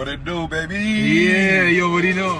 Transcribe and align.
What 0.00 0.08
it 0.08 0.24
do, 0.24 0.48
baby? 0.48 0.78
Yeah, 0.78 1.64
you 1.64 1.84
already 1.84 2.14
know. 2.14 2.38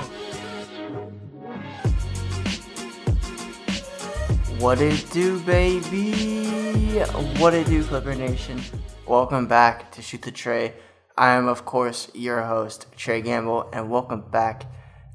What 4.58 4.80
it 4.80 5.06
do, 5.10 5.38
baby? 5.40 7.00
What 7.36 7.52
it 7.52 7.66
do, 7.66 7.84
Clipper 7.84 8.14
Nation? 8.14 8.62
Welcome 9.06 9.46
back 9.46 9.92
to 9.92 10.00
Shoot 10.00 10.22
the 10.22 10.30
Tray. 10.30 10.72
I 11.18 11.32
am, 11.32 11.48
of 11.48 11.66
course, 11.66 12.10
your 12.14 12.40
host, 12.44 12.86
Trey 12.96 13.20
Gamble, 13.20 13.68
and 13.74 13.90
welcome 13.90 14.22
back 14.22 14.64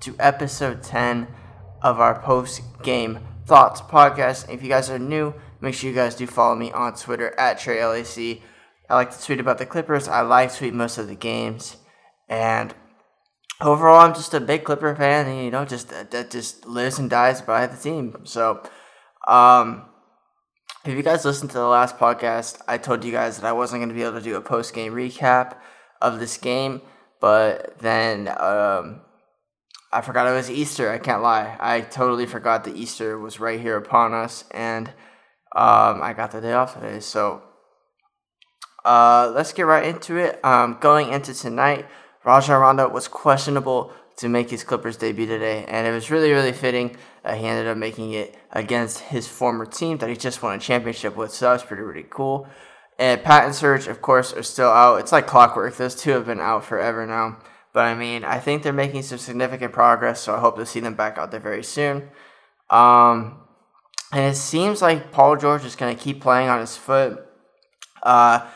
to 0.02 0.16
episode 0.20 0.84
10 0.84 1.28
of 1.82 2.00
our 2.00 2.22
post 2.22 2.62
game 2.84 3.22
thoughts 3.48 3.82
podcast. 3.82 4.54
If 4.54 4.62
you 4.62 4.70
guys 4.70 4.92
are 4.92 5.00
new, 5.00 5.34
make 5.62 5.74
sure 5.74 5.90
you 5.90 5.96
guys 5.96 6.14
do 6.14 6.28
follow 6.28 6.54
me 6.54 6.72
on 6.72 6.94
Twitter 6.94 7.34
at 7.40 7.58
TreyLAC. 7.58 8.44
I 8.88 8.94
like 8.94 9.18
to 9.18 9.26
tweet 9.26 9.40
about 9.40 9.58
the 9.58 9.66
Clippers. 9.66 10.08
I 10.08 10.22
like 10.22 10.52
to 10.52 10.58
tweet 10.60 10.76
most 10.76 11.00
of 11.00 11.08
the 11.08 11.16
games. 11.16 11.78
And 12.28 12.74
overall, 13.62 14.00
I'm 14.00 14.14
just 14.14 14.34
a 14.34 14.40
big 14.40 14.64
Clipper 14.64 14.96
fan, 14.96 15.28
and 15.28 15.44
you 15.44 15.52
know, 15.52 15.66
just 15.66 15.90
that 15.90 16.32
just 16.32 16.66
lives 16.66 17.00
and 17.00 17.10
dies 17.10 17.42
by 17.42 17.68
the 17.68 17.78
team. 17.78 18.26
So, 18.26 18.64
um, 19.28 19.86
if 20.86 20.96
you 20.96 21.04
guys 21.04 21.26
listened 21.26 21.52
to 21.52 21.58
the 21.58 21.68
last 21.68 21.98
podcast, 21.98 22.62
I 22.68 22.78
told 22.78 23.04
you 23.04 23.12
guys 23.12 23.38
that 23.38 23.48
I 23.48 23.54
wasn't 23.54 23.80
going 23.80 23.90
to 23.90 23.96
be 23.96 24.04
able 24.04 24.18
to 24.18 24.22
do 24.22 24.36
a 24.36 24.42
post 24.42 24.74
game 24.74 24.94
recap 24.94 25.58
of 26.02 26.20
this 26.20 26.38
game, 26.38 26.82
but 27.20 27.80
then 27.80 28.28
um, 28.28 29.02
I 29.92 30.02
forgot 30.02 30.28
it 30.28 30.32
was 30.32 30.50
Easter. 30.50 30.92
I 30.92 31.00
can't 31.00 31.22
lie. 31.22 31.56
I 31.60 31.82
totally 31.82 32.26
forgot 32.26 32.64
that 32.66 32.76
Easter 32.76 33.18
was 33.18 33.40
right 33.40 33.60
here 33.60 33.78
upon 33.78 34.14
us, 34.14 34.44
and 34.52 34.90
um, 35.56 36.02
I 36.02 36.14
got 36.16 36.32
the 36.32 36.42
day 36.42 36.54
off 36.54 36.74
today. 36.74 37.00
So 37.00 37.42
uh, 38.84 39.32
let's 39.34 39.54
get 39.54 39.64
right 39.64 39.86
into 39.86 40.18
it. 40.18 40.44
Um, 40.44 40.78
going 40.80 41.14
into 41.14 41.34
tonight, 41.34 41.86
Rajon 42.26 42.60
Rondo 42.60 42.90
was 42.90 43.08
questionable 43.08 43.94
to 44.18 44.30
make 44.30 44.50
his 44.50 44.64
Clippers 44.64 44.98
debut 44.98 45.26
today, 45.26 45.66
and 45.68 45.86
it 45.86 45.92
was 45.92 46.10
really, 46.10 46.32
really 46.32 46.54
fitting. 46.54 46.96
Uh, 47.24 47.36
he 47.36 47.46
ended 47.46 47.68
up 47.68 47.78
making 47.78 48.14
it 48.14 48.36
against 48.52 49.00
his 49.00 49.28
former 49.28 49.66
team 49.66 49.98
that 49.98 50.10
he 50.10 50.16
just 50.16 50.42
won 50.42 50.56
a 50.56 50.60
championship 50.60 51.16
with, 51.16 51.32
so 51.32 51.46
that 51.46 51.54
was 51.54 51.64
pretty, 51.64 51.84
really 51.84 52.06
cool. 52.10 52.48
And 52.98 53.22
Pat 53.22 53.46
and 53.46 53.54
Serge, 53.54 53.88
of 53.88 54.02
course, 54.02 54.34
are 54.34 54.44
still 54.44 54.70
out. 54.70 55.00
It's 55.02 55.12
like 55.12 55.28
clockwork. 55.28 55.76
Those 55.76 55.96
two 55.96 56.12
have 56.12 56.26
been 56.26 56.40
out 56.40 56.64
forever 56.64 57.06
now. 57.06 57.40
But 57.74 57.82
I 57.82 57.94
mean, 57.94 58.24
I 58.24 58.40
think 58.40 58.64
they're 58.64 58.72
making 58.72 59.02
some 59.04 59.18
significant 59.18 59.74
progress, 59.74 60.22
so 60.22 60.34
I 60.34 60.40
hope 60.40 60.56
to 60.56 60.66
see 60.66 60.80
them 60.80 60.96
back 60.96 61.18
out 61.18 61.32
there 61.32 61.42
very 61.42 61.64
soon. 61.64 62.10
Um, 62.70 63.42
and 64.14 64.32
it 64.32 64.38
seems 64.38 64.82
like 64.82 65.12
Paul 65.12 65.36
George 65.36 65.66
is 65.66 65.76
going 65.76 65.96
to 65.96 66.02
keep 66.02 66.22
playing 66.22 66.48
on 66.48 66.62
his 66.62 66.78
foot. 66.78 67.20
Uh, 68.02 68.48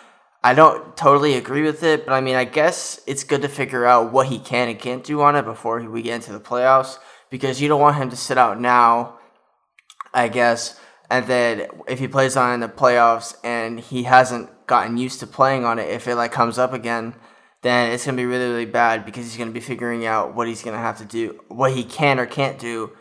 I 0.41 0.53
don't 0.53 0.95
totally 0.95 1.33
agree 1.33 1.63
with 1.63 1.83
it, 1.83 2.05
but 2.05 2.13
I 2.13 2.21
mean, 2.21 2.35
I 2.35 2.45
guess 2.45 3.01
it's 3.05 3.25
good 3.25 3.41
to 3.41 3.49
figure 3.49 3.85
out 3.85 4.13
what 4.13 4.27
he 4.27 4.39
can 4.39 4.69
and 4.69 4.79
can't 4.79 5.03
do 5.03 5.21
on 5.21 5.35
it 5.35 5.43
before 5.43 5.81
we 5.81 6.01
get 6.01 6.15
into 6.15 6.31
the 6.31 6.39
playoffs 6.39 6.97
because 7.29 7.61
you 7.61 7.67
don't 7.67 7.81
want 7.81 7.97
him 7.97 8.09
to 8.09 8.15
sit 8.15 8.37
out 8.37 8.59
now, 8.59 9.19
I 10.13 10.29
guess. 10.29 10.79
And 11.09 11.27
then 11.27 11.67
if 11.87 11.99
he 11.99 12.07
plays 12.07 12.37
on 12.37 12.53
in 12.53 12.59
the 12.61 12.69
playoffs 12.69 13.35
and 13.43 13.79
he 13.81 14.03
hasn't 14.03 14.49
gotten 14.65 14.97
used 14.97 15.19
to 15.19 15.27
playing 15.27 15.65
on 15.65 15.77
it, 15.77 15.89
if 15.89 16.07
it 16.07 16.15
like 16.15 16.31
comes 16.31 16.57
up 16.57 16.71
again, 16.71 17.15
then 17.61 17.91
it's 17.91 18.05
gonna 18.05 18.15
be 18.15 18.25
really 18.25 18.49
really 18.49 18.65
bad 18.65 19.05
because 19.05 19.25
he's 19.25 19.37
gonna 19.37 19.51
be 19.51 19.59
figuring 19.59 20.05
out 20.05 20.35
what 20.35 20.47
he's 20.47 20.63
gonna 20.63 20.77
have 20.77 20.99
to 20.99 21.05
do, 21.05 21.37
what 21.49 21.73
he 21.73 21.83
can 21.83 22.17
or 22.17 22.25
can't 22.25 22.57
do 22.57 22.91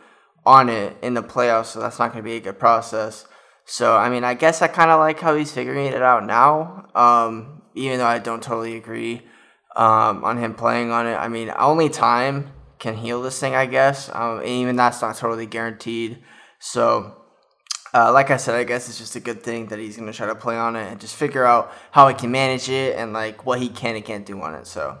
on 0.45 0.67
it 0.67 0.97
in 1.01 1.13
the 1.13 1.23
playoffs. 1.23 1.67
So 1.67 1.79
that's 1.79 1.99
not 1.99 2.11
gonna 2.11 2.23
be 2.23 2.35
a 2.35 2.41
good 2.41 2.59
process. 2.59 3.25
So 3.71 3.95
I 3.95 4.09
mean, 4.09 4.23
I 4.23 4.33
guess 4.33 4.63
I 4.63 4.67
kind 4.67 4.89
of 4.89 4.99
like 4.99 5.19
how 5.19 5.35
he's 5.35 5.51
figuring 5.51 5.85
it 5.85 6.01
out 6.01 6.25
now, 6.25 6.87
um, 6.95 7.61
even 7.75 7.99
though 7.99 8.07
I 8.07 8.17
don't 8.17 8.41
totally 8.41 8.75
agree 8.75 9.21
um, 9.75 10.23
on 10.23 10.37
him 10.37 10.55
playing 10.55 10.89
on 10.89 11.05
it. 11.05 11.13
I 11.13 11.27
mean, 11.27 11.53
only 11.55 11.87
time 11.87 12.51
can 12.79 12.95
heal 12.95 13.21
this 13.21 13.39
thing, 13.39 13.53
I 13.53 13.67
guess. 13.67 14.09
Um, 14.11 14.41
even 14.43 14.75
that's 14.75 15.03
not 15.03 15.17
totally 15.17 15.45
guaranteed. 15.45 16.17
So, 16.57 17.15
uh, 17.93 18.11
like 18.11 18.31
I 18.31 18.37
said, 18.37 18.55
I 18.55 18.63
guess 18.63 18.89
it's 18.89 18.97
just 18.97 19.15
a 19.15 19.19
good 19.19 19.43
thing 19.43 19.67
that 19.67 19.77
he's 19.77 19.97
gonna 19.97 20.13
try 20.13 20.25
to 20.25 20.33
play 20.35 20.57
on 20.57 20.75
it 20.75 20.91
and 20.91 20.99
just 20.99 21.15
figure 21.15 21.45
out 21.45 21.71
how 21.91 22.07
he 22.07 22.15
can 22.15 22.31
manage 22.31 22.69
it 22.69 22.97
and 22.97 23.13
like 23.13 23.45
what 23.45 23.59
he 23.59 23.69
can 23.69 23.95
and 23.95 24.03
can't 24.03 24.25
do 24.25 24.41
on 24.41 24.55
it. 24.55 24.65
So, 24.65 24.97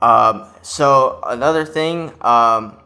um, 0.00 0.46
so 0.62 1.20
another 1.26 1.66
thing. 1.66 2.08
Um, 2.22 2.78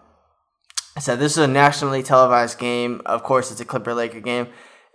I 0.96 1.00
said 1.00 1.20
this 1.20 1.32
is 1.32 1.38
a 1.38 1.46
nationally 1.46 2.02
televised 2.02 2.58
game. 2.58 3.00
Of 3.06 3.22
course, 3.22 3.52
it's 3.52 3.60
a 3.60 3.64
Clipper 3.64 3.94
Laker 3.94 4.18
game 4.18 4.48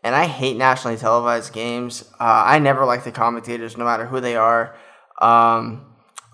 and 0.03 0.15
I 0.15 0.25
hate 0.25 0.57
nationally 0.57 0.97
televised 0.97 1.53
games. 1.53 2.03
Uh, 2.19 2.43
I 2.45 2.59
never 2.59 2.85
like 2.85 3.03
the 3.03 3.11
commentators, 3.11 3.77
no 3.77 3.85
matter 3.85 4.05
who 4.05 4.19
they 4.19 4.35
are. 4.35 4.75
Um, 5.21 5.85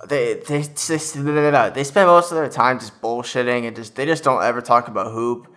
they, 0.08 0.36
they 0.48 0.62
they 0.62 0.98
they 0.98 1.84
spend 1.84 2.08
most 2.08 2.32
of 2.32 2.38
their 2.38 2.50
time 2.50 2.80
just 2.80 3.02
bullshitting 3.02 3.66
and 3.66 3.76
just 3.76 3.96
they 3.96 4.06
just 4.06 4.24
don't 4.24 4.44
ever 4.44 4.62
talk 4.62 4.88
about 4.88 5.12
hoop. 5.12 5.48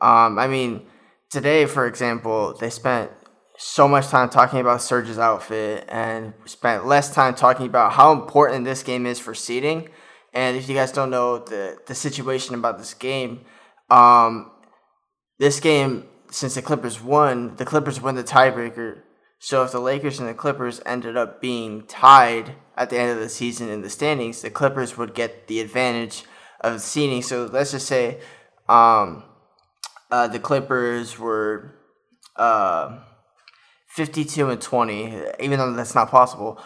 Um, 0.00 0.38
I 0.38 0.48
mean, 0.48 0.86
today, 1.30 1.66
for 1.66 1.86
example, 1.86 2.56
they 2.58 2.70
spent 2.70 3.10
so 3.56 3.86
much 3.86 4.08
time 4.08 4.28
talking 4.28 4.60
about 4.60 4.82
Serge's 4.82 5.18
outfit 5.18 5.84
and 5.88 6.34
spent 6.46 6.86
less 6.86 7.14
time 7.14 7.34
talking 7.34 7.66
about 7.66 7.92
how 7.92 8.12
important 8.12 8.64
this 8.64 8.82
game 8.82 9.06
is 9.06 9.20
for 9.20 9.34
seeding. 9.34 9.88
And 10.32 10.56
if 10.56 10.68
you 10.68 10.74
guys 10.74 10.90
don't 10.90 11.10
know 11.10 11.38
the 11.38 11.78
the 11.86 11.94
situation 11.94 12.54
about 12.54 12.78
this 12.78 12.94
game, 12.94 13.44
um, 13.90 14.50
this 15.38 15.60
game 15.60 16.08
since 16.32 16.54
the 16.54 16.62
Clippers 16.62 17.00
won, 17.00 17.56
the 17.56 17.64
Clippers 17.64 18.00
win 18.00 18.14
the 18.14 18.24
tiebreaker. 18.24 19.02
So 19.38 19.62
if 19.64 19.72
the 19.72 19.80
Lakers 19.80 20.18
and 20.18 20.28
the 20.28 20.34
Clippers 20.34 20.80
ended 20.86 21.16
up 21.16 21.40
being 21.40 21.82
tied 21.86 22.54
at 22.76 22.90
the 22.90 22.98
end 22.98 23.10
of 23.10 23.18
the 23.18 23.28
season 23.28 23.68
in 23.68 23.82
the 23.82 23.90
standings, 23.90 24.40
the 24.40 24.50
Clippers 24.50 24.96
would 24.96 25.14
get 25.14 25.46
the 25.46 25.60
advantage 25.60 26.24
of 26.60 26.74
the 26.74 26.80
seeding. 26.80 27.22
So 27.22 27.50
let's 27.52 27.72
just 27.72 27.86
say 27.86 28.20
um, 28.68 29.24
uh, 30.10 30.28
the 30.28 30.38
Clippers 30.38 31.18
were 31.18 31.74
uh, 32.36 33.00
52 33.88 34.48
and 34.48 34.60
20, 34.60 35.22
even 35.40 35.58
though 35.58 35.72
that's 35.74 35.94
not 35.94 36.10
possible. 36.10 36.58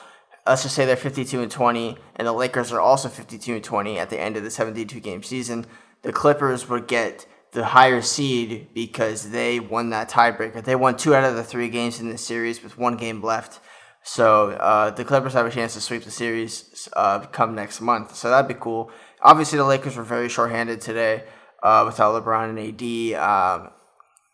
Let's 0.46 0.62
just 0.62 0.76
say 0.76 0.86
they're 0.86 0.96
52 0.96 1.42
and 1.42 1.50
20, 1.50 1.96
and 2.14 2.28
the 2.28 2.32
Lakers 2.32 2.70
are 2.70 2.80
also 2.80 3.08
52 3.08 3.56
and 3.56 3.64
20 3.64 3.98
at 3.98 4.10
the 4.10 4.20
end 4.20 4.36
of 4.36 4.44
the 4.44 4.50
72 4.50 5.00
game 5.00 5.24
season. 5.24 5.66
The 6.02 6.12
Clippers 6.12 6.68
would 6.68 6.86
get 6.86 7.26
the 7.56 7.64
higher 7.64 8.02
seed 8.02 8.68
because 8.74 9.30
they 9.30 9.58
won 9.58 9.88
that 9.88 10.10
tiebreaker. 10.10 10.62
They 10.62 10.76
won 10.76 10.94
two 10.94 11.14
out 11.14 11.24
of 11.24 11.36
the 11.36 11.42
three 11.42 11.70
games 11.70 12.00
in 12.00 12.10
the 12.10 12.18
series 12.18 12.62
with 12.62 12.76
one 12.76 12.98
game 12.98 13.22
left. 13.22 13.60
So 14.02 14.50
uh, 14.50 14.90
the 14.90 15.06
Clippers 15.06 15.32
have 15.32 15.46
a 15.46 15.50
chance 15.50 15.72
to 15.72 15.80
sweep 15.80 16.04
the 16.04 16.10
series 16.10 16.86
uh, 16.92 17.20
come 17.20 17.54
next 17.54 17.80
month. 17.80 18.14
So 18.14 18.28
that'd 18.28 18.46
be 18.46 18.60
cool. 18.60 18.90
Obviously, 19.22 19.56
the 19.56 19.64
Lakers 19.64 19.96
were 19.96 20.02
very 20.02 20.28
shorthanded 20.28 20.82
today 20.82 21.24
uh, 21.62 21.84
without 21.86 22.22
LeBron 22.22 22.50
and 22.50 22.58
AD. 22.58 23.62
Um, 23.62 23.70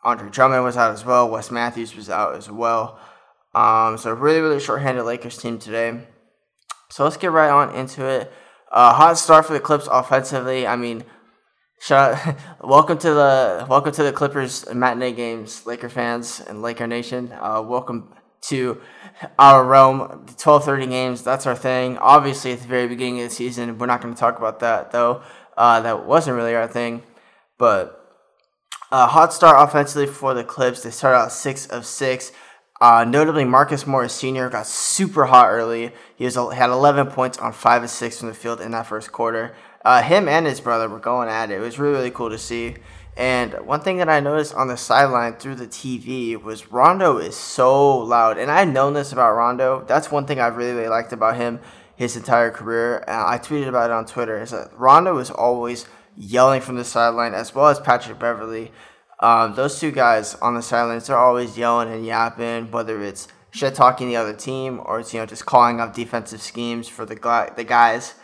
Andre 0.02 0.28
Drummond 0.28 0.64
was 0.64 0.76
out 0.76 0.92
as 0.92 1.04
well. 1.04 1.30
Wes 1.30 1.52
Matthews 1.52 1.94
was 1.94 2.10
out 2.10 2.34
as 2.34 2.50
well. 2.50 2.98
Um, 3.54 3.98
so 3.98 4.12
really, 4.12 4.40
really 4.40 4.58
shorthanded 4.58 5.04
Lakers 5.04 5.38
team 5.38 5.60
today. 5.60 6.00
So 6.90 7.04
let's 7.04 7.16
get 7.16 7.30
right 7.30 7.50
on 7.50 7.72
into 7.72 8.04
it. 8.04 8.32
Uh, 8.72 8.92
hot 8.94 9.16
start 9.16 9.46
for 9.46 9.52
the 9.52 9.60
Clips 9.60 9.86
offensively. 9.92 10.66
I 10.66 10.74
mean, 10.74 11.04
Shout 11.82 12.28
out, 12.28 12.36
welcome 12.62 12.96
to 12.98 13.12
the 13.12 13.66
welcome 13.68 13.90
to 13.90 14.04
the 14.04 14.12
Clippers 14.12 14.72
matinee 14.72 15.10
games, 15.10 15.66
Laker 15.66 15.88
fans 15.88 16.40
and 16.40 16.62
Laker 16.62 16.86
Nation. 16.86 17.32
Uh, 17.32 17.60
welcome 17.60 18.14
to 18.42 18.80
our 19.36 19.64
realm. 19.64 20.24
Twelve 20.38 20.64
thirty 20.64 20.86
games, 20.86 21.24
that's 21.24 21.44
our 21.44 21.56
thing. 21.56 21.98
Obviously, 21.98 22.52
at 22.52 22.60
the 22.60 22.68
very 22.68 22.86
beginning 22.86 23.22
of 23.22 23.30
the 23.30 23.34
season, 23.34 23.78
we're 23.78 23.86
not 23.86 24.00
going 24.00 24.14
to 24.14 24.20
talk 24.20 24.38
about 24.38 24.60
that 24.60 24.92
though. 24.92 25.22
Uh, 25.56 25.80
that 25.80 26.06
wasn't 26.06 26.36
really 26.36 26.54
our 26.54 26.68
thing, 26.68 27.02
but 27.58 28.16
uh, 28.92 29.08
hot 29.08 29.32
start 29.32 29.56
offensively 29.68 30.06
for 30.06 30.34
the 30.34 30.44
Clips. 30.44 30.84
They 30.84 30.90
started 30.90 31.18
out 31.18 31.32
six 31.32 31.66
of 31.66 31.84
six. 31.84 32.30
Uh, 32.80 33.04
notably, 33.04 33.44
Marcus 33.44 33.88
Morris 33.88 34.12
Sr. 34.12 34.48
got 34.50 34.66
super 34.68 35.26
hot 35.26 35.48
early. 35.50 35.92
He 36.16 36.24
was 36.24 36.34
had 36.34 36.70
11 36.70 37.08
points 37.08 37.38
on 37.38 37.52
five 37.52 37.82
of 37.82 37.90
six 37.90 38.18
from 38.18 38.28
the 38.28 38.34
field 38.34 38.60
in 38.60 38.70
that 38.70 38.86
first 38.86 39.10
quarter. 39.12 39.54
Uh, 39.84 40.02
him 40.02 40.28
and 40.28 40.46
his 40.46 40.60
brother 40.60 40.88
were 40.88 40.98
going 40.98 41.28
at 41.28 41.50
it. 41.50 41.56
It 41.56 41.60
was 41.60 41.78
really, 41.78 41.94
really 41.94 42.10
cool 42.10 42.30
to 42.30 42.38
see. 42.38 42.76
And 43.16 43.52
one 43.66 43.80
thing 43.80 43.98
that 43.98 44.08
I 44.08 44.20
noticed 44.20 44.54
on 44.54 44.68
the 44.68 44.76
sideline 44.76 45.34
through 45.34 45.56
the 45.56 45.66
TV 45.66 46.40
was 46.40 46.72
Rondo 46.72 47.18
is 47.18 47.36
so 47.36 47.98
loud. 47.98 48.38
And 48.38 48.50
I've 48.50 48.68
known 48.68 48.94
this 48.94 49.12
about 49.12 49.34
Rondo. 49.34 49.84
That's 49.86 50.10
one 50.10 50.26
thing 50.26 50.40
I've 50.40 50.56
really, 50.56 50.72
really 50.72 50.88
liked 50.88 51.12
about 51.12 51.36
him 51.36 51.60
his 51.94 52.16
entire 52.16 52.50
career. 52.50 53.04
Uh, 53.06 53.24
I 53.26 53.38
tweeted 53.38 53.68
about 53.68 53.90
it 53.90 53.94
on 53.94 54.06
Twitter. 54.06 54.40
Is 54.40 54.50
that 54.50 54.70
Rondo 54.76 55.18
is 55.18 55.30
always 55.30 55.86
yelling 56.16 56.60
from 56.60 56.76
the 56.76 56.84
sideline, 56.84 57.34
as 57.34 57.54
well 57.54 57.68
as 57.68 57.80
Patrick 57.80 58.18
Beverley. 58.18 58.72
Um, 59.20 59.54
those 59.54 59.78
two 59.78 59.92
guys 59.92 60.34
on 60.36 60.54
the 60.54 60.62
sidelines, 60.62 61.06
they're 61.06 61.16
always 61.16 61.56
yelling 61.56 61.92
and 61.92 62.04
yapping, 62.04 62.70
whether 62.70 63.00
it's 63.02 63.28
shit 63.50 63.74
talking 63.74 64.08
the 64.08 64.16
other 64.16 64.32
team 64.32 64.80
or 64.84 65.00
it's 65.00 65.12
you 65.12 65.20
know 65.20 65.26
just 65.26 65.44
calling 65.44 65.78
up 65.78 65.94
defensive 65.94 66.42
schemes 66.42 66.88
for 66.88 67.04
the 67.04 67.52
the 67.54 67.64
guys. 67.64 68.14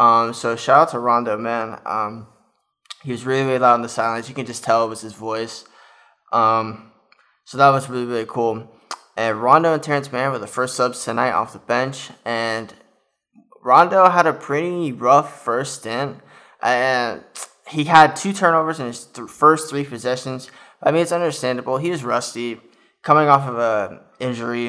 Um, 0.00 0.32
so 0.32 0.56
shout 0.56 0.80
out 0.80 0.88
to 0.92 0.98
Rondo, 0.98 1.36
man. 1.36 1.78
Um, 1.84 2.26
he 3.04 3.12
was 3.12 3.26
really, 3.26 3.44
really 3.44 3.58
loud 3.58 3.74
in 3.74 3.82
the 3.82 3.88
silence. 3.88 4.30
You 4.30 4.34
can 4.34 4.46
just 4.46 4.64
tell 4.64 4.86
it 4.86 4.88
was 4.88 5.02
his 5.02 5.12
voice. 5.12 5.66
Um, 6.32 6.92
so 7.44 7.58
that 7.58 7.68
was 7.68 7.90
really, 7.90 8.06
really 8.06 8.26
cool. 8.26 8.66
And 9.14 9.42
Rondo 9.42 9.74
and 9.74 9.82
Terance 9.82 10.10
Mann 10.10 10.32
were 10.32 10.38
the 10.38 10.46
first 10.46 10.74
subs 10.74 11.04
tonight 11.04 11.32
off 11.32 11.52
the 11.52 11.58
bench. 11.58 12.08
And 12.24 12.72
Rondo 13.62 14.08
had 14.08 14.26
a 14.26 14.32
pretty 14.32 14.90
rough 14.90 15.42
first 15.44 15.80
stint, 15.80 16.16
and 16.62 17.22
he 17.68 17.84
had 17.84 18.16
two 18.16 18.32
turnovers 18.32 18.80
in 18.80 18.86
his 18.86 19.04
th- 19.04 19.28
first 19.28 19.68
three 19.68 19.84
possessions. 19.84 20.50
I 20.82 20.92
mean, 20.92 21.02
it's 21.02 21.12
understandable. 21.12 21.76
He 21.76 21.90
was 21.90 22.04
rusty, 22.04 22.58
coming 23.02 23.28
off 23.28 23.46
of 23.46 23.58
a 23.58 24.00
injury, 24.18 24.68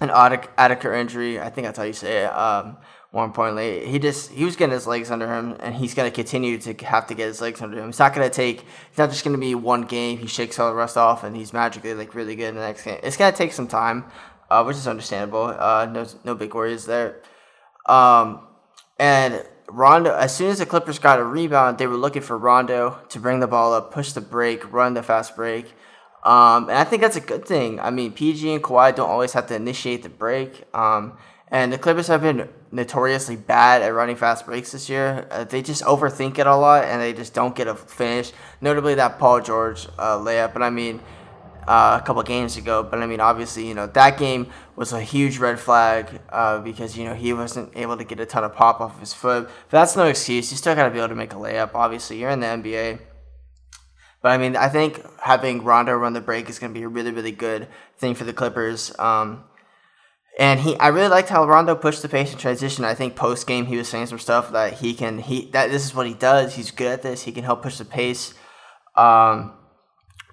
an 0.00 0.08
Addaker 0.08 0.98
injury. 0.98 1.38
I 1.38 1.50
think 1.50 1.66
that's 1.66 1.76
how 1.76 1.84
you 1.84 1.92
say 1.92 2.24
it. 2.24 2.32
Um, 2.32 2.78
more 3.14 3.24
importantly, 3.24 3.86
he 3.86 4.00
just 4.00 4.32
he 4.32 4.44
was 4.44 4.56
getting 4.56 4.72
his 4.72 4.88
legs 4.88 5.08
under 5.08 5.32
him, 5.32 5.56
and 5.60 5.76
he's 5.76 5.94
gonna 5.94 6.10
continue 6.10 6.58
to 6.58 6.74
have 6.84 7.06
to 7.06 7.14
get 7.14 7.28
his 7.28 7.40
legs 7.40 7.62
under 7.62 7.78
him. 7.78 7.90
It's 7.90 8.00
not 8.00 8.12
gonna 8.12 8.28
take. 8.28 8.66
It's 8.88 8.98
not 8.98 9.10
just 9.10 9.24
gonna 9.24 9.38
be 9.38 9.54
one 9.54 9.82
game. 9.82 10.18
He 10.18 10.26
shakes 10.26 10.58
all 10.58 10.68
the 10.68 10.74
rust 10.74 10.96
off, 10.96 11.22
and 11.22 11.36
he's 11.36 11.52
magically 11.52 11.94
like 11.94 12.16
really 12.16 12.34
good 12.34 12.48
in 12.48 12.56
the 12.56 12.60
next 12.60 12.82
game. 12.82 12.98
It's 13.04 13.16
gonna 13.16 13.34
take 13.34 13.52
some 13.52 13.68
time, 13.68 14.04
uh, 14.50 14.64
which 14.64 14.76
is 14.76 14.88
understandable. 14.88 15.44
Uh, 15.44 15.86
no 15.86 16.06
no 16.24 16.34
big 16.34 16.52
worries 16.56 16.86
there. 16.86 17.22
Um, 17.86 18.40
and 18.98 19.46
Rondo, 19.68 20.12
as 20.12 20.34
soon 20.34 20.50
as 20.50 20.58
the 20.58 20.66
Clippers 20.66 20.98
got 20.98 21.20
a 21.20 21.24
rebound, 21.24 21.78
they 21.78 21.86
were 21.86 21.96
looking 21.96 22.22
for 22.22 22.36
Rondo 22.36 22.98
to 23.10 23.20
bring 23.20 23.38
the 23.38 23.46
ball 23.46 23.74
up, 23.74 23.92
push 23.92 24.10
the 24.10 24.20
break, 24.20 24.72
run 24.72 24.94
the 24.94 25.04
fast 25.04 25.36
break. 25.36 25.66
Um, 26.24 26.68
and 26.68 26.78
I 26.78 26.84
think 26.84 27.00
that's 27.00 27.16
a 27.16 27.20
good 27.20 27.46
thing. 27.46 27.78
I 27.78 27.90
mean, 27.90 28.10
PG 28.10 28.54
and 28.54 28.62
Kawhi 28.62 28.92
don't 28.96 29.08
always 29.08 29.34
have 29.34 29.46
to 29.48 29.54
initiate 29.54 30.02
the 30.02 30.08
break. 30.08 30.64
Um, 30.74 31.16
and 31.48 31.72
the 31.72 31.78
Clippers 31.78 32.08
have 32.08 32.22
been 32.22 32.48
notoriously 32.74 33.36
bad 33.36 33.82
at 33.82 33.94
running 33.94 34.16
fast 34.16 34.44
breaks 34.44 34.72
this 34.72 34.88
year. 34.88 35.26
Uh, 35.30 35.44
they 35.44 35.62
just 35.62 35.82
overthink 35.84 36.38
it 36.38 36.46
a 36.46 36.56
lot 36.56 36.84
and 36.84 37.00
they 37.00 37.12
just 37.12 37.32
don't 37.32 37.54
get 37.54 37.68
a 37.68 37.74
finish. 37.74 38.32
Notably 38.60 38.94
that 38.96 39.18
Paul 39.18 39.40
George 39.40 39.86
uh, 39.98 40.18
layup. 40.18 40.52
But 40.52 40.62
I 40.62 40.70
mean, 40.70 41.00
uh, 41.66 41.98
a 42.02 42.06
couple 42.06 42.22
games 42.22 42.56
ago. 42.56 42.82
But 42.82 43.02
I 43.02 43.06
mean, 43.06 43.20
obviously, 43.20 43.66
you 43.66 43.74
know, 43.74 43.86
that 43.86 44.18
game 44.18 44.50
was 44.76 44.92
a 44.92 45.00
huge 45.00 45.38
red 45.38 45.58
flag 45.58 46.20
uh, 46.30 46.58
because, 46.58 46.96
you 46.96 47.04
know, 47.04 47.14
he 47.14 47.32
wasn't 47.32 47.72
able 47.76 47.96
to 47.96 48.04
get 48.04 48.20
a 48.20 48.26
ton 48.26 48.44
of 48.44 48.54
pop 48.54 48.80
off 48.80 48.94
of 48.94 49.00
his 49.00 49.14
foot. 49.14 49.44
But 49.44 49.78
that's 49.78 49.96
no 49.96 50.06
excuse. 50.06 50.50
You 50.50 50.56
still 50.56 50.74
got 50.74 50.84
to 50.84 50.90
be 50.90 50.98
able 50.98 51.08
to 51.08 51.14
make 51.14 51.32
a 51.32 51.36
layup. 51.36 51.70
Obviously, 51.74 52.18
you're 52.18 52.30
in 52.30 52.40
the 52.40 52.46
NBA. 52.46 52.98
But 54.20 54.32
I 54.32 54.38
mean, 54.38 54.56
I 54.56 54.68
think 54.68 55.04
having 55.20 55.64
Rondo 55.64 55.94
run 55.94 56.14
the 56.14 56.20
break 56.20 56.48
is 56.48 56.58
going 56.58 56.72
to 56.72 56.78
be 56.78 56.84
a 56.84 56.88
really, 56.88 57.12
really 57.12 57.32
good 57.32 57.68
thing 57.98 58.14
for 58.14 58.24
the 58.24 58.32
Clippers. 58.32 58.98
Um, 58.98 59.44
and 60.38 60.60
he, 60.60 60.76
I 60.78 60.88
really 60.88 61.08
liked 61.08 61.28
how 61.28 61.46
Rondo 61.46 61.76
pushed 61.76 62.02
the 62.02 62.08
pace 62.08 62.32
in 62.32 62.38
transition. 62.38 62.84
I 62.84 62.94
think 62.94 63.14
post 63.14 63.46
game 63.46 63.66
he 63.66 63.76
was 63.76 63.88
saying 63.88 64.06
some 64.06 64.18
stuff 64.18 64.50
that 64.52 64.74
he 64.74 64.92
can, 64.92 65.18
he 65.18 65.46
that 65.52 65.70
this 65.70 65.84
is 65.84 65.94
what 65.94 66.06
he 66.06 66.14
does. 66.14 66.56
He's 66.56 66.72
good 66.72 66.92
at 66.92 67.02
this. 67.02 67.22
He 67.22 67.32
can 67.32 67.44
help 67.44 67.62
push 67.62 67.78
the 67.78 67.84
pace. 67.84 68.34
Um, 68.96 69.54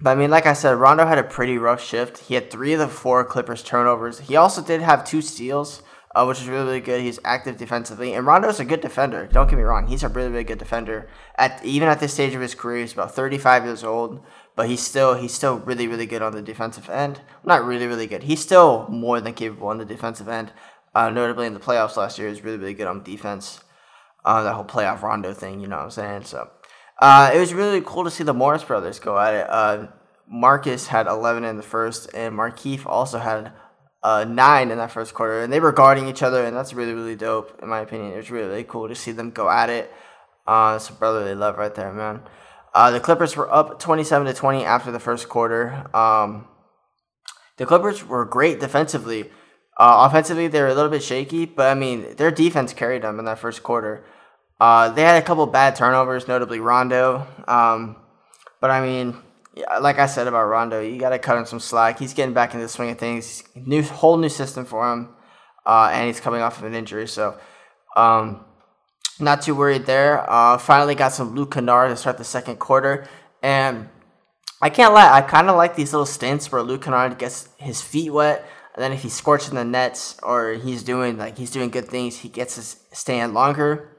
but 0.01 0.11
I 0.11 0.15
mean, 0.15 0.31
like 0.31 0.47
I 0.47 0.53
said, 0.53 0.71
Rondo 0.71 1.05
had 1.05 1.19
a 1.19 1.23
pretty 1.23 1.59
rough 1.59 1.83
shift. 1.83 2.19
He 2.19 2.33
had 2.33 2.49
three 2.49 2.73
of 2.73 2.79
the 2.79 2.87
four 2.87 3.23
Clippers 3.23 3.61
turnovers. 3.61 4.19
He 4.19 4.35
also 4.35 4.63
did 4.63 4.81
have 4.81 5.05
two 5.05 5.21
steals, 5.21 5.83
uh, 6.15 6.25
which 6.25 6.41
is 6.41 6.47
really, 6.47 6.65
really 6.65 6.79
good. 6.79 7.01
He's 7.01 7.19
active 7.23 7.57
defensively, 7.57 8.13
and 8.13 8.25
Rondo's 8.25 8.59
a 8.59 8.65
good 8.65 8.81
defender. 8.81 9.27
Don't 9.31 9.47
get 9.47 9.57
me 9.57 9.63
wrong; 9.63 9.85
he's 9.85 10.01
a 10.01 10.07
really, 10.07 10.31
really 10.31 10.43
good 10.43 10.57
defender. 10.57 11.07
At 11.35 11.63
even 11.63 11.87
at 11.87 11.99
this 11.99 12.13
stage 12.15 12.33
of 12.33 12.41
his 12.41 12.55
career, 12.55 12.81
he's 12.81 12.93
about 12.93 13.13
35 13.13 13.65
years 13.65 13.83
old 13.83 14.23
but 14.61 14.69
he's 14.69 14.79
still 14.79 15.15
he's 15.15 15.33
still 15.33 15.57
really 15.57 15.87
really 15.87 16.05
good 16.05 16.21
on 16.21 16.33
the 16.33 16.41
defensive 16.43 16.87
end. 16.87 17.19
Not 17.43 17.65
really 17.65 17.87
really 17.87 18.05
good. 18.05 18.21
He's 18.21 18.41
still 18.41 18.87
more 18.89 19.19
than 19.19 19.33
capable 19.33 19.69
on 19.69 19.79
the 19.79 19.85
defensive 19.85 20.27
end. 20.27 20.51
Uh, 20.93 21.09
notably 21.09 21.47
in 21.47 21.55
the 21.55 21.59
playoffs 21.59 21.97
last 21.97 22.19
year, 22.19 22.29
he's 22.29 22.43
really 22.43 22.59
really 22.59 22.75
good 22.75 22.85
on 22.85 23.01
defense. 23.01 23.61
Uh, 24.23 24.43
that 24.43 24.53
whole 24.53 24.63
playoff 24.63 25.01
Rondo 25.01 25.33
thing, 25.33 25.61
you 25.61 25.67
know 25.67 25.77
what 25.77 25.85
I'm 25.85 25.89
saying? 25.89 26.25
So 26.25 26.47
uh, 27.01 27.31
it 27.33 27.39
was 27.39 27.55
really 27.55 27.81
cool 27.81 28.03
to 28.03 28.11
see 28.11 28.23
the 28.23 28.35
Morris 28.35 28.63
brothers 28.63 28.99
go 28.99 29.17
at 29.17 29.33
it. 29.33 29.47
Uh, 29.49 29.87
Marcus 30.27 30.85
had 30.85 31.07
11 31.07 31.43
in 31.43 31.57
the 31.57 31.63
first, 31.63 32.13
and 32.13 32.37
Markieff 32.37 32.85
also 32.85 33.17
had 33.17 33.53
uh, 34.03 34.25
nine 34.25 34.69
in 34.69 34.77
that 34.77 34.91
first 34.91 35.15
quarter, 35.15 35.41
and 35.41 35.51
they 35.51 35.59
were 35.59 35.71
guarding 35.71 36.07
each 36.07 36.21
other, 36.21 36.45
and 36.45 36.55
that's 36.55 36.75
really 36.75 36.93
really 36.93 37.15
dope 37.15 37.59
in 37.63 37.67
my 37.67 37.79
opinion. 37.79 38.13
It 38.13 38.17
was 38.17 38.29
really 38.29 38.47
really 38.47 38.63
cool 38.63 38.87
to 38.87 38.93
see 38.93 39.11
them 39.11 39.31
go 39.31 39.49
at 39.49 39.71
it. 39.71 39.91
Uh, 40.45 40.73
it's 40.75 40.87
a 40.87 40.93
brotherly 40.93 41.33
love 41.33 41.57
right 41.57 41.73
there, 41.73 41.91
man. 41.91 42.21
Uh, 42.73 42.91
the 42.91 42.99
Clippers 42.99 43.35
were 43.35 43.53
up 43.53 43.79
27 43.79 44.27
to 44.27 44.33
20 44.33 44.63
after 44.63 44.91
the 44.91 44.99
first 44.99 45.27
quarter. 45.27 45.85
Um, 45.95 46.47
the 47.57 47.65
Clippers 47.65 48.05
were 48.05 48.25
great 48.25 48.59
defensively. 48.59 49.29
Uh, 49.77 50.07
offensively, 50.09 50.47
they 50.47 50.61
were 50.61 50.67
a 50.67 50.73
little 50.73 50.91
bit 50.91 51.03
shaky, 51.03 51.45
but 51.45 51.67
I 51.67 51.73
mean, 51.73 52.15
their 52.15 52.31
defense 52.31 52.73
carried 52.73 53.01
them 53.01 53.19
in 53.19 53.25
that 53.25 53.39
first 53.39 53.63
quarter. 53.63 54.05
Uh, 54.59 54.89
they 54.89 55.01
had 55.01 55.21
a 55.21 55.25
couple 55.25 55.45
bad 55.47 55.75
turnovers, 55.75 56.27
notably 56.27 56.59
Rondo. 56.59 57.27
Um, 57.47 57.97
but 58.59 58.69
I 58.69 58.81
mean, 58.81 59.17
like 59.81 59.99
I 59.99 60.05
said 60.05 60.27
about 60.27 60.45
Rondo, 60.45 60.81
you 60.81 60.99
got 60.99 61.09
to 61.09 61.19
cut 61.19 61.37
him 61.37 61.45
some 61.45 61.59
slack. 61.59 61.99
He's 61.99 62.13
getting 62.13 62.33
back 62.33 62.53
into 62.53 62.65
the 62.65 62.69
swing 62.69 62.91
of 62.91 62.99
things. 62.99 63.43
New 63.55 63.81
whole 63.81 64.17
new 64.17 64.29
system 64.29 64.65
for 64.65 64.91
him, 64.93 65.09
uh, 65.65 65.89
and 65.91 66.07
he's 66.07 66.19
coming 66.19 66.41
off 66.41 66.59
of 66.59 66.65
an 66.65 66.75
injury, 66.75 67.07
so 67.07 67.37
um, 67.97 68.45
not 69.21 69.41
too 69.41 69.55
worried 69.55 69.85
there. 69.85 70.29
Uh, 70.29 70.57
finally 70.57 70.95
got 70.95 71.13
some 71.13 71.35
Luke 71.35 71.51
Kennard 71.51 71.89
to 71.89 71.95
start 71.95 72.17
the 72.17 72.23
second 72.23 72.57
quarter, 72.57 73.07
and 73.41 73.89
I 74.61 74.69
can't 74.69 74.93
lie, 74.93 75.11
I 75.11 75.21
kind 75.21 75.49
of 75.49 75.55
like 75.55 75.75
these 75.75 75.91
little 75.91 76.05
stints 76.05 76.51
where 76.51 76.61
Luke 76.61 76.83
Kennard 76.83 77.17
gets 77.17 77.49
his 77.57 77.81
feet 77.81 78.11
wet, 78.11 78.45
and 78.75 78.83
then 78.83 78.91
if 78.91 79.01
he's 79.01 79.13
scorching 79.13 79.55
the 79.55 79.65
nets 79.65 80.17
or 80.21 80.53
he's 80.53 80.83
doing 80.83 81.17
like 81.17 81.37
he's 81.37 81.51
doing 81.51 81.69
good 81.69 81.87
things, 81.87 82.19
he 82.19 82.29
gets 82.29 82.55
to 82.55 82.95
stand 82.95 83.33
longer. 83.33 83.97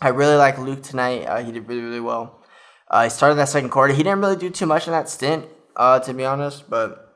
I 0.00 0.08
really 0.08 0.36
like 0.36 0.58
Luke 0.58 0.82
tonight. 0.82 1.24
Uh, 1.24 1.42
he 1.42 1.52
did 1.52 1.66
really 1.66 1.82
really 1.82 2.00
well. 2.00 2.44
Uh, 2.90 3.04
he 3.04 3.10
started 3.10 3.36
that 3.36 3.48
second 3.48 3.70
quarter. 3.70 3.94
He 3.94 4.02
didn't 4.02 4.20
really 4.20 4.36
do 4.36 4.50
too 4.50 4.66
much 4.66 4.86
in 4.86 4.92
that 4.92 5.08
stint, 5.08 5.46
uh, 5.76 6.00
to 6.00 6.14
be 6.14 6.24
honest, 6.24 6.68
but 6.68 7.07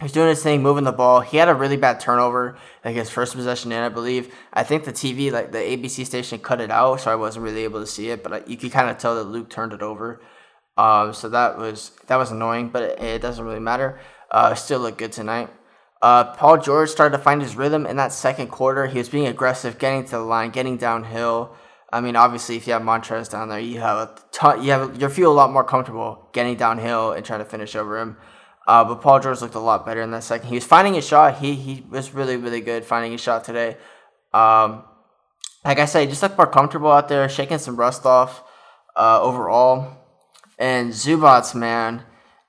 He's 0.00 0.12
doing 0.12 0.28
his 0.28 0.44
thing, 0.44 0.62
moving 0.62 0.84
the 0.84 0.92
ball. 0.92 1.22
He 1.22 1.38
had 1.38 1.48
a 1.48 1.54
really 1.54 1.76
bad 1.76 1.98
turnover, 1.98 2.56
like 2.84 2.94
his 2.94 3.10
first 3.10 3.34
possession 3.34 3.72
in, 3.72 3.82
I 3.82 3.88
believe. 3.88 4.32
I 4.52 4.62
think 4.62 4.84
the 4.84 4.92
TV, 4.92 5.32
like 5.32 5.50
the 5.50 5.58
ABC 5.58 6.06
station, 6.06 6.38
cut 6.38 6.60
it 6.60 6.70
out, 6.70 7.00
so 7.00 7.10
I 7.10 7.16
wasn't 7.16 7.44
really 7.44 7.64
able 7.64 7.80
to 7.80 7.86
see 7.86 8.10
it. 8.10 8.22
But 8.22 8.48
you 8.48 8.56
could 8.56 8.70
kind 8.70 8.88
of 8.88 8.98
tell 8.98 9.16
that 9.16 9.24
Luke 9.24 9.50
turned 9.50 9.72
it 9.72 9.82
over. 9.82 10.20
Um, 10.76 11.12
so 11.12 11.28
that 11.30 11.58
was 11.58 11.90
that 12.06 12.14
was 12.14 12.30
annoying, 12.30 12.68
but 12.68 12.84
it, 12.84 13.02
it 13.02 13.22
doesn't 13.22 13.44
really 13.44 13.58
matter. 13.58 13.98
Uh, 14.30 14.54
still 14.54 14.78
looked 14.78 14.98
good 14.98 15.10
tonight. 15.10 15.50
Uh, 16.00 16.32
Paul 16.32 16.58
George 16.58 16.90
started 16.90 17.16
to 17.16 17.22
find 17.22 17.42
his 17.42 17.56
rhythm 17.56 17.84
in 17.84 17.96
that 17.96 18.12
second 18.12 18.48
quarter. 18.48 18.86
He 18.86 18.98
was 18.98 19.08
being 19.08 19.26
aggressive, 19.26 19.80
getting 19.80 20.04
to 20.04 20.10
the 20.12 20.18
line, 20.20 20.50
getting 20.50 20.76
downhill. 20.76 21.56
I 21.92 22.00
mean, 22.00 22.14
obviously, 22.14 22.54
if 22.54 22.68
you 22.68 22.72
have 22.74 22.82
Montrez 22.82 23.28
down 23.28 23.48
there, 23.48 23.58
you 23.58 23.80
have 23.80 23.96
a 23.96 24.14
ton, 24.30 24.62
you 24.62 24.70
have 24.70 25.02
you 25.02 25.08
feel 25.08 25.32
a 25.32 25.34
lot 25.34 25.50
more 25.50 25.64
comfortable 25.64 26.28
getting 26.32 26.56
downhill 26.56 27.10
and 27.10 27.26
trying 27.26 27.40
to 27.40 27.44
finish 27.44 27.74
over 27.74 27.98
him. 27.98 28.16
Uh, 28.68 28.84
but 28.84 29.00
Paul 29.00 29.18
George 29.18 29.40
looked 29.40 29.54
a 29.54 29.58
lot 29.60 29.86
better 29.86 30.02
in 30.02 30.10
that 30.10 30.22
second. 30.22 30.50
He 30.50 30.54
was 30.54 30.64
finding 30.64 30.92
his 30.92 31.08
shot. 31.08 31.38
He 31.38 31.54
he 31.54 31.86
was 31.88 32.12
really 32.12 32.36
really 32.36 32.60
good 32.60 32.84
finding 32.84 33.12
his 33.12 33.20
shot 33.22 33.42
today. 33.42 33.78
Um, 34.34 34.84
like 35.64 35.78
I 35.78 35.86
said, 35.86 36.02
he 36.02 36.06
just 36.08 36.22
looked 36.22 36.36
more 36.36 36.46
comfortable 36.46 36.92
out 36.92 37.08
there, 37.08 37.26
shaking 37.30 37.56
some 37.56 37.76
rust 37.76 38.04
off 38.04 38.44
uh, 38.94 39.22
overall. 39.22 39.96
And 40.58 40.92
Zubac, 40.92 41.54
man, 41.54 42.02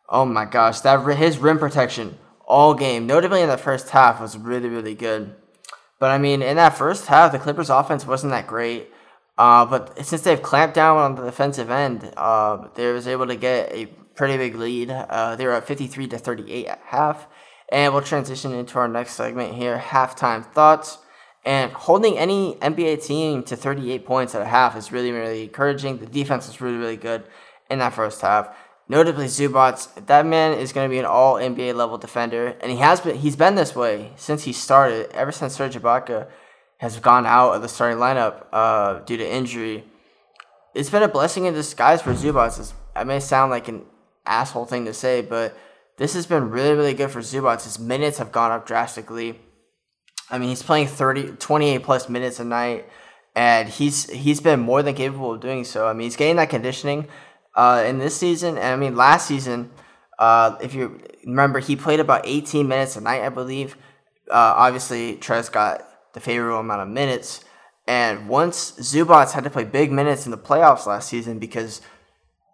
oh 0.10 0.26
my 0.26 0.44
gosh, 0.44 0.82
that 0.82 1.00
his 1.16 1.38
rim 1.38 1.58
protection 1.58 2.18
all 2.46 2.74
game, 2.74 3.08
notably 3.08 3.42
in 3.42 3.48
the 3.48 3.58
first 3.58 3.92
half, 3.92 4.20
was 4.20 4.38
really 4.38 4.68
really 4.68 4.96
good. 4.96 5.34
But 6.00 6.12
I 6.12 6.18
mean, 6.18 6.42
in 6.42 6.58
that 6.58 6.78
first 6.78 7.08
half, 7.08 7.32
the 7.32 7.40
Clippers' 7.40 7.70
offense 7.70 8.06
wasn't 8.06 8.32
that 8.32 8.46
great. 8.46 8.90
Uh, 9.38 9.66
but 9.66 10.06
since 10.06 10.24
they've 10.24 10.42
clamped 10.42 10.76
down 10.76 10.98
on 10.98 11.16
the 11.16 11.24
defensive 11.24 11.70
end, 11.70 12.12
uh, 12.18 12.68
they 12.76 12.92
was 12.92 13.08
able 13.08 13.28
to 13.28 13.38
get 13.38 13.72
a 13.72 13.88
pretty 14.20 14.36
big 14.36 14.54
lead. 14.56 14.92
Uh, 14.92 15.38
they 15.38 15.46
were 15.46 15.54
at 15.54 15.66
53 15.66 16.08
to 16.10 16.18
38 16.18 16.68
at 16.68 16.82
half. 16.88 17.26
And 17.72 17.94
we'll 17.94 18.04
transition 18.04 18.52
into 18.52 18.78
our 18.78 18.90
next 18.90 19.14
segment 19.14 19.56
here 19.56 19.78
halftime 19.78 20.46
thoughts. 20.46 20.98
And 21.46 21.72
holding 21.72 22.18
any 22.18 22.56
NBA 22.56 23.06
team 23.06 23.44
to 23.44 23.56
38 23.56 24.06
points 24.06 24.36
at 24.36 24.42
a 24.42 24.46
half 24.46 24.76
is 24.76 24.92
really, 24.92 25.14
really 25.14 25.44
encouraging. 25.44 26.00
The 26.00 26.06
defense 26.06 26.48
was 26.48 26.60
really, 26.60 26.76
really 26.76 26.98
good 26.98 27.24
in 27.70 27.80
that 27.80 27.94
first 27.94 28.20
half. 28.20 28.54
Notably, 28.90 29.28
Zubac, 29.28 30.06
that 30.08 30.26
man 30.26 30.58
is 30.58 30.74
going 30.74 30.90
to 30.90 30.94
be 30.94 31.00
an 31.00 31.06
all 31.06 31.36
NBA 31.36 31.74
level 31.76 31.98
defender. 31.98 32.58
And 32.60 32.74
he 32.74 32.80
has 32.80 33.00
been, 33.00 33.16
he's 33.16 33.38
been 33.38 33.56
this 33.56 33.74
way 33.74 34.12
since 34.18 34.44
he 34.44 34.52
started, 34.52 35.10
ever 35.12 35.32
since 35.32 35.56
Serge 35.56 35.78
Ibaka 35.78 36.28
has 36.80 37.00
gone 37.00 37.26
out 37.26 37.54
of 37.54 37.62
the 37.62 37.70
starting 37.70 38.00
lineup 38.00 38.48
uh, 38.52 39.00
due 39.00 39.16
to 39.16 39.26
injury. 39.26 39.86
It's 40.76 40.90
been 40.90 41.04
a 41.04 41.08
blessing 41.08 41.46
in 41.46 41.54
disguise 41.54 42.02
for 42.02 42.12
Zubac. 42.12 42.74
I 42.98 43.06
may 43.06 43.22
sound 43.22 43.52
like 43.52 43.70
an 43.70 43.86
asshole 44.30 44.66
thing 44.66 44.86
to 44.86 44.94
say, 44.94 45.22
but 45.22 45.58
this 45.98 46.14
has 46.14 46.26
been 46.26 46.50
really, 46.50 46.74
really 46.74 46.94
good 46.94 47.12
for 47.12 47.20
Zubac. 47.20 47.64
His 47.64 47.78
minutes 47.78 48.20
have 48.20 48.32
gone 48.32 48.52
up 48.52 48.66
drastically. 48.66 49.40
I 50.30 50.38
mean, 50.38 50.50
he's 50.50 50.64
playing 50.64 50.88
30, 50.88 51.34
28 51.34 51.84
plus 51.84 52.08
minutes 52.08 52.40
a 52.40 52.46
night, 52.46 52.88
and 53.36 53.68
he's 53.68 54.10
he's 54.10 54.40
been 54.40 54.60
more 54.60 54.82
than 54.82 54.96
capable 54.96 55.34
of 55.34 55.42
doing 55.42 55.66
so. 55.66 55.88
I 55.88 55.94
mean, 55.94 56.06
he's 56.06 56.16
getting 56.16 56.38
that 56.38 56.50
conditioning 56.50 57.08
uh, 57.56 57.84
in 57.86 57.98
this 57.98 58.16
season, 58.16 58.58
and 58.58 58.68
I 58.68 58.76
mean, 58.76 58.96
last 58.96 59.28
season, 59.28 59.72
uh, 60.20 60.58
if 60.62 60.74
you 60.74 61.02
remember, 61.26 61.60
he 61.60 61.76
played 61.76 62.00
about 62.00 62.22
18 62.26 62.68
minutes 62.68 62.96
a 62.96 63.02
night, 63.02 63.24
I 63.24 63.30
believe. 63.30 63.76
Uh, 64.30 64.54
obviously, 64.56 65.18
Trez 65.18 65.52
got 65.52 65.84
the 66.14 66.20
favorable 66.20 66.60
amount 66.60 66.82
of 66.82 66.88
minutes, 66.88 67.44
and 67.88 68.30
once 68.30 68.72
Zubac 68.80 69.32
had 69.32 69.44
to 69.44 69.50
play 69.50 69.64
big 69.64 69.92
minutes 69.92 70.26
in 70.26 70.32
the 70.32 70.38
playoffs 70.38 70.86
last 70.86 71.10
season 71.10 71.40
because 71.40 71.82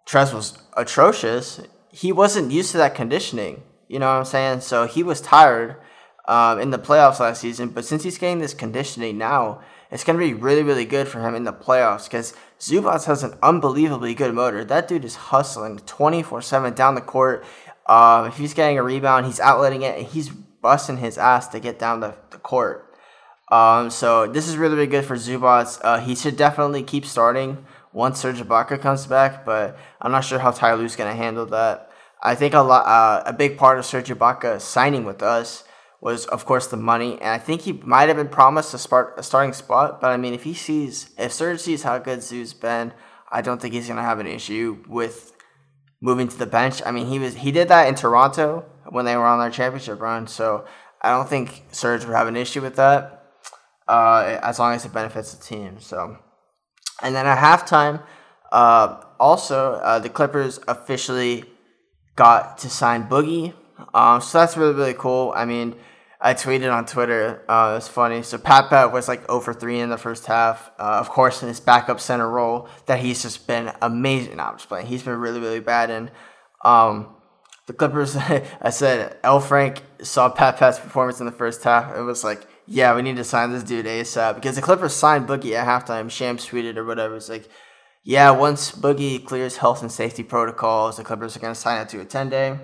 Trez 0.06 0.32
was 0.32 0.58
atrocious. 0.76 1.60
He 1.90 2.12
wasn't 2.12 2.52
used 2.52 2.70
to 2.72 2.78
that 2.78 2.94
conditioning. 2.94 3.62
You 3.88 3.98
know 3.98 4.06
what 4.06 4.18
I'm 4.18 4.24
saying? 4.24 4.60
So 4.60 4.86
he 4.86 5.02
was 5.02 5.20
tired 5.20 5.76
um, 6.26 6.58
in 6.60 6.70
the 6.70 6.78
playoffs 6.78 7.20
last 7.20 7.40
season. 7.40 7.68
But 7.68 7.84
since 7.84 8.02
he's 8.02 8.18
getting 8.18 8.38
this 8.38 8.54
conditioning 8.54 9.18
now, 9.18 9.60
it's 9.90 10.04
going 10.04 10.18
to 10.18 10.24
be 10.24 10.34
really, 10.34 10.62
really 10.62 10.84
good 10.84 11.08
for 11.08 11.20
him 11.20 11.34
in 11.34 11.44
the 11.44 11.52
playoffs 11.52 12.04
because 12.04 12.34
Zubac 12.58 13.04
has 13.04 13.22
an 13.22 13.34
unbelievably 13.42 14.14
good 14.14 14.34
motor. 14.34 14.64
That 14.64 14.88
dude 14.88 15.04
is 15.04 15.16
hustling 15.16 15.78
24 15.78 16.42
7 16.42 16.74
down 16.74 16.94
the 16.94 17.00
court. 17.00 17.44
Uh, 17.86 18.24
if 18.28 18.36
he's 18.36 18.54
getting 18.54 18.78
a 18.78 18.82
rebound, 18.82 19.26
he's 19.26 19.38
outletting 19.38 19.82
it, 19.82 19.98
and 19.98 20.06
he's 20.06 20.28
busting 20.28 20.96
his 20.96 21.18
ass 21.18 21.46
to 21.48 21.60
get 21.60 21.78
down 21.78 22.00
the, 22.00 22.16
the 22.30 22.38
court. 22.38 22.82
Um, 23.52 23.90
so 23.90 24.26
this 24.26 24.48
is 24.48 24.56
really, 24.56 24.74
really 24.74 24.88
good 24.88 25.04
for 25.04 25.14
Zubac. 25.14 25.78
Uh, 25.82 26.00
he 26.00 26.16
should 26.16 26.36
definitely 26.36 26.82
keep 26.82 27.06
starting 27.06 27.64
once 27.96 28.20
Serge 28.20 28.42
Ibaka 28.42 28.78
comes 28.78 29.06
back, 29.06 29.46
but 29.46 29.78
I'm 30.02 30.12
not 30.12 30.20
sure 30.20 30.38
how 30.38 30.50
Ty 30.50 30.74
Lue's 30.74 30.96
going 30.96 31.10
to 31.10 31.16
handle 31.16 31.46
that. 31.46 31.90
I 32.22 32.34
think 32.34 32.52
a 32.52 32.60
lot, 32.60 32.84
uh, 32.84 33.22
a 33.24 33.32
big 33.32 33.56
part 33.56 33.78
of 33.78 33.86
Serge 33.86 34.10
Ibaka 34.10 34.60
signing 34.60 35.06
with 35.06 35.22
us 35.22 35.64
was, 36.02 36.26
of 36.26 36.44
course, 36.44 36.66
the 36.66 36.76
money, 36.76 37.14
and 37.14 37.30
I 37.30 37.38
think 37.38 37.62
he 37.62 37.72
might 37.72 38.08
have 38.08 38.18
been 38.18 38.28
promised 38.28 38.74
a, 38.74 38.78
start, 38.78 39.14
a 39.16 39.22
starting 39.22 39.54
spot. 39.54 39.98
But 40.02 40.10
I 40.10 40.18
mean, 40.18 40.34
if 40.34 40.44
he 40.44 40.52
sees, 40.52 41.14
if 41.16 41.32
Serge 41.32 41.58
sees 41.58 41.84
how 41.84 41.96
good 41.98 42.22
Zoo's 42.22 42.52
been, 42.52 42.92
I 43.32 43.40
don't 43.40 43.62
think 43.62 43.72
he's 43.72 43.86
going 43.86 43.96
to 43.96 44.02
have 44.02 44.20
an 44.20 44.26
issue 44.26 44.84
with 44.86 45.32
moving 46.02 46.28
to 46.28 46.36
the 46.36 46.46
bench. 46.46 46.82
I 46.84 46.90
mean, 46.90 47.06
he 47.06 47.18
was 47.18 47.34
he 47.36 47.50
did 47.50 47.68
that 47.68 47.88
in 47.88 47.94
Toronto 47.94 48.66
when 48.90 49.06
they 49.06 49.16
were 49.16 49.24
on 49.24 49.38
their 49.38 49.50
championship 49.50 50.02
run, 50.02 50.26
so 50.26 50.66
I 51.00 51.08
don't 51.10 51.30
think 51.30 51.64
Serge 51.72 52.04
would 52.04 52.14
have 52.14 52.28
an 52.28 52.36
issue 52.36 52.60
with 52.60 52.76
that, 52.76 53.32
uh, 53.88 54.38
as 54.42 54.58
long 54.58 54.74
as 54.74 54.84
it 54.84 54.92
benefits 54.92 55.32
the 55.32 55.42
team. 55.42 55.80
So, 55.80 56.18
and 57.02 57.14
then 57.14 57.26
at 57.26 57.38
halftime, 57.38 58.02
uh, 58.52 59.02
also 59.18 59.74
uh, 59.74 59.98
the 59.98 60.08
Clippers 60.08 60.60
officially 60.68 61.44
got 62.14 62.58
to 62.58 62.70
sign 62.70 63.08
Boogie. 63.08 63.54
Um, 63.92 64.20
so 64.20 64.38
that's 64.38 64.56
really 64.56 64.74
really 64.74 64.94
cool. 64.94 65.32
I 65.34 65.44
mean. 65.44 65.76
I 66.18 66.32
tweeted 66.34 66.72
on 66.74 66.86
Twitter. 66.86 67.44
Uh, 67.48 67.72
it 67.72 67.74
was 67.74 67.88
funny. 67.88 68.22
So 68.22 68.38
Pat 68.38 68.70
Pat 68.70 68.90
was 68.90 69.06
like 69.06 69.28
over 69.28 69.52
3 69.52 69.80
in 69.80 69.90
the 69.90 69.98
first 69.98 70.26
half. 70.26 70.70
Uh, 70.78 70.96
of 70.98 71.10
course, 71.10 71.42
in 71.42 71.48
his 71.48 71.60
backup 71.60 72.00
center 72.00 72.28
role, 72.28 72.68
that 72.86 73.00
he's 73.00 73.22
just 73.22 73.46
been 73.46 73.70
amazing. 73.82 74.38
No, 74.38 74.44
I'm 74.44 74.56
just 74.56 74.68
playing. 74.68 74.86
He's 74.86 75.02
been 75.02 75.18
really, 75.18 75.40
really 75.40 75.60
bad. 75.60 75.90
And 75.90 76.10
um, 76.64 77.14
the 77.66 77.74
Clippers, 77.74 78.16
I 78.16 78.70
said, 78.70 79.18
L. 79.22 79.40
Frank 79.40 79.82
saw 80.02 80.28
Pat 80.30 80.56
Pat's 80.56 80.78
performance 80.78 81.20
in 81.20 81.26
the 81.26 81.32
first 81.32 81.62
half. 81.62 81.94
It 81.94 82.02
was 82.02 82.24
like, 82.24 82.46
yeah, 82.66 82.94
we 82.94 83.02
need 83.02 83.16
to 83.16 83.24
sign 83.24 83.52
this 83.52 83.62
dude 83.62 83.86
ASAP. 83.86 84.34
Because 84.34 84.56
the 84.56 84.62
Clippers 84.62 84.94
signed 84.94 85.28
Boogie 85.28 85.54
at 85.54 85.66
halftime. 85.66 86.10
Shams 86.10 86.46
tweeted 86.46 86.76
or 86.76 86.84
whatever. 86.84 87.16
It's 87.16 87.28
like, 87.28 87.48
yeah, 88.02 88.30
once 88.30 88.72
Boogie 88.72 89.24
clears 89.24 89.58
health 89.58 89.82
and 89.82 89.90
safety 89.90 90.22
protocols, 90.22 90.96
the 90.96 91.04
Clippers 91.04 91.36
are 91.36 91.40
going 91.40 91.54
to 91.54 91.60
sign 91.60 91.80
it 91.80 91.88
to 91.90 92.00
a 92.00 92.04
10 92.04 92.28
day. 92.28 92.58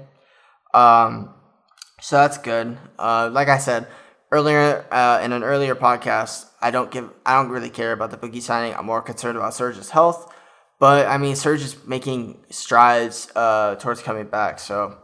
Um, 0.74 1.34
so 2.00 2.16
that's 2.16 2.38
good. 2.38 2.78
Uh, 2.98 3.30
like 3.32 3.48
I 3.48 3.58
said 3.58 3.86
earlier 4.32 4.86
uh, 4.90 5.20
in 5.22 5.32
an 5.32 5.44
earlier 5.44 5.74
podcast, 5.74 6.46
I 6.60 6.70
don't 6.70 6.90
give 6.90 7.10
I 7.24 7.34
don't 7.34 7.50
really 7.50 7.70
care 7.70 7.92
about 7.92 8.10
the 8.10 8.16
boogie 8.16 8.42
signing. 8.42 8.74
I'm 8.74 8.86
more 8.86 9.02
concerned 9.02 9.36
about 9.36 9.54
Serge's 9.54 9.90
health. 9.90 10.32
But 10.80 11.06
I 11.06 11.16
mean, 11.18 11.36
Serge 11.36 11.62
is 11.62 11.86
making 11.86 12.44
strides 12.50 13.30
uh, 13.36 13.76
towards 13.76 14.02
coming 14.02 14.26
back. 14.26 14.58
So 14.58 14.98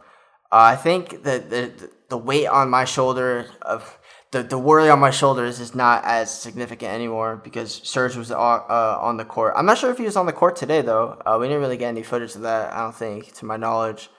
uh, 0.51 0.73
I 0.73 0.75
think 0.75 1.23
that 1.23 1.49
the 1.49 1.89
the 2.09 2.17
weight 2.17 2.47
on 2.47 2.69
my 2.69 2.83
shoulder 2.83 3.49
of 3.61 3.97
the, 4.31 4.43
the 4.43 4.59
worry 4.59 4.89
on 4.89 4.99
my 4.99 5.09
shoulders 5.09 5.59
is 5.59 5.73
not 5.73 6.03
as 6.05 6.31
significant 6.31 6.93
anymore 6.93 7.41
because 7.43 7.81
Serge 7.83 8.15
was 8.15 8.31
on, 8.31 8.61
uh, 8.69 8.97
on 8.99 9.17
the 9.17 9.25
court. 9.25 9.53
I'm 9.57 9.65
not 9.65 9.77
sure 9.77 9.89
if 9.89 9.97
he 9.97 10.03
was 10.03 10.15
on 10.15 10.27
the 10.27 10.33
court 10.33 10.55
today 10.55 10.81
though. 10.81 11.19
Uh, 11.25 11.37
we 11.39 11.47
didn't 11.47 11.61
really 11.61 11.77
get 11.77 11.89
any 11.89 12.03
footage 12.03 12.35
of 12.35 12.41
that. 12.41 12.71
I 12.71 12.83
don't 12.83 12.95
think, 12.95 13.33
to 13.33 13.45
my 13.45 13.57
knowledge. 13.57 14.09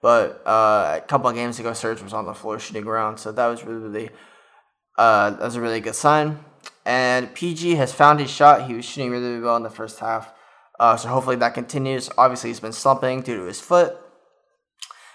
But 0.00 0.42
uh, 0.46 1.00
a 1.02 1.04
couple 1.06 1.28
of 1.28 1.34
games 1.34 1.58
ago, 1.58 1.72
Serge 1.72 2.02
was 2.02 2.12
on 2.12 2.24
the 2.24 2.34
floor 2.34 2.58
shooting 2.58 2.86
around, 2.86 3.18
so 3.18 3.32
that 3.32 3.46
was 3.46 3.64
really, 3.64 3.80
really, 3.80 4.10
uh, 4.96 5.30
that 5.30 5.40
was 5.40 5.56
a 5.56 5.60
really 5.60 5.80
good 5.80 5.96
sign. 5.96 6.38
And 6.86 7.34
PG 7.34 7.74
has 7.74 7.92
found 7.92 8.20
his 8.20 8.30
shot. 8.30 8.68
He 8.68 8.74
was 8.74 8.84
shooting 8.84 9.10
really, 9.10 9.26
really 9.26 9.40
well 9.40 9.56
in 9.56 9.64
the 9.64 9.70
first 9.70 9.98
half, 9.98 10.32
uh, 10.78 10.96
so 10.96 11.08
hopefully 11.08 11.36
that 11.36 11.54
continues. 11.54 12.08
Obviously, 12.16 12.50
he's 12.50 12.60
been 12.60 12.72
slumping 12.72 13.22
due 13.22 13.38
to 13.38 13.42
his 13.42 13.60
foot. 13.60 13.96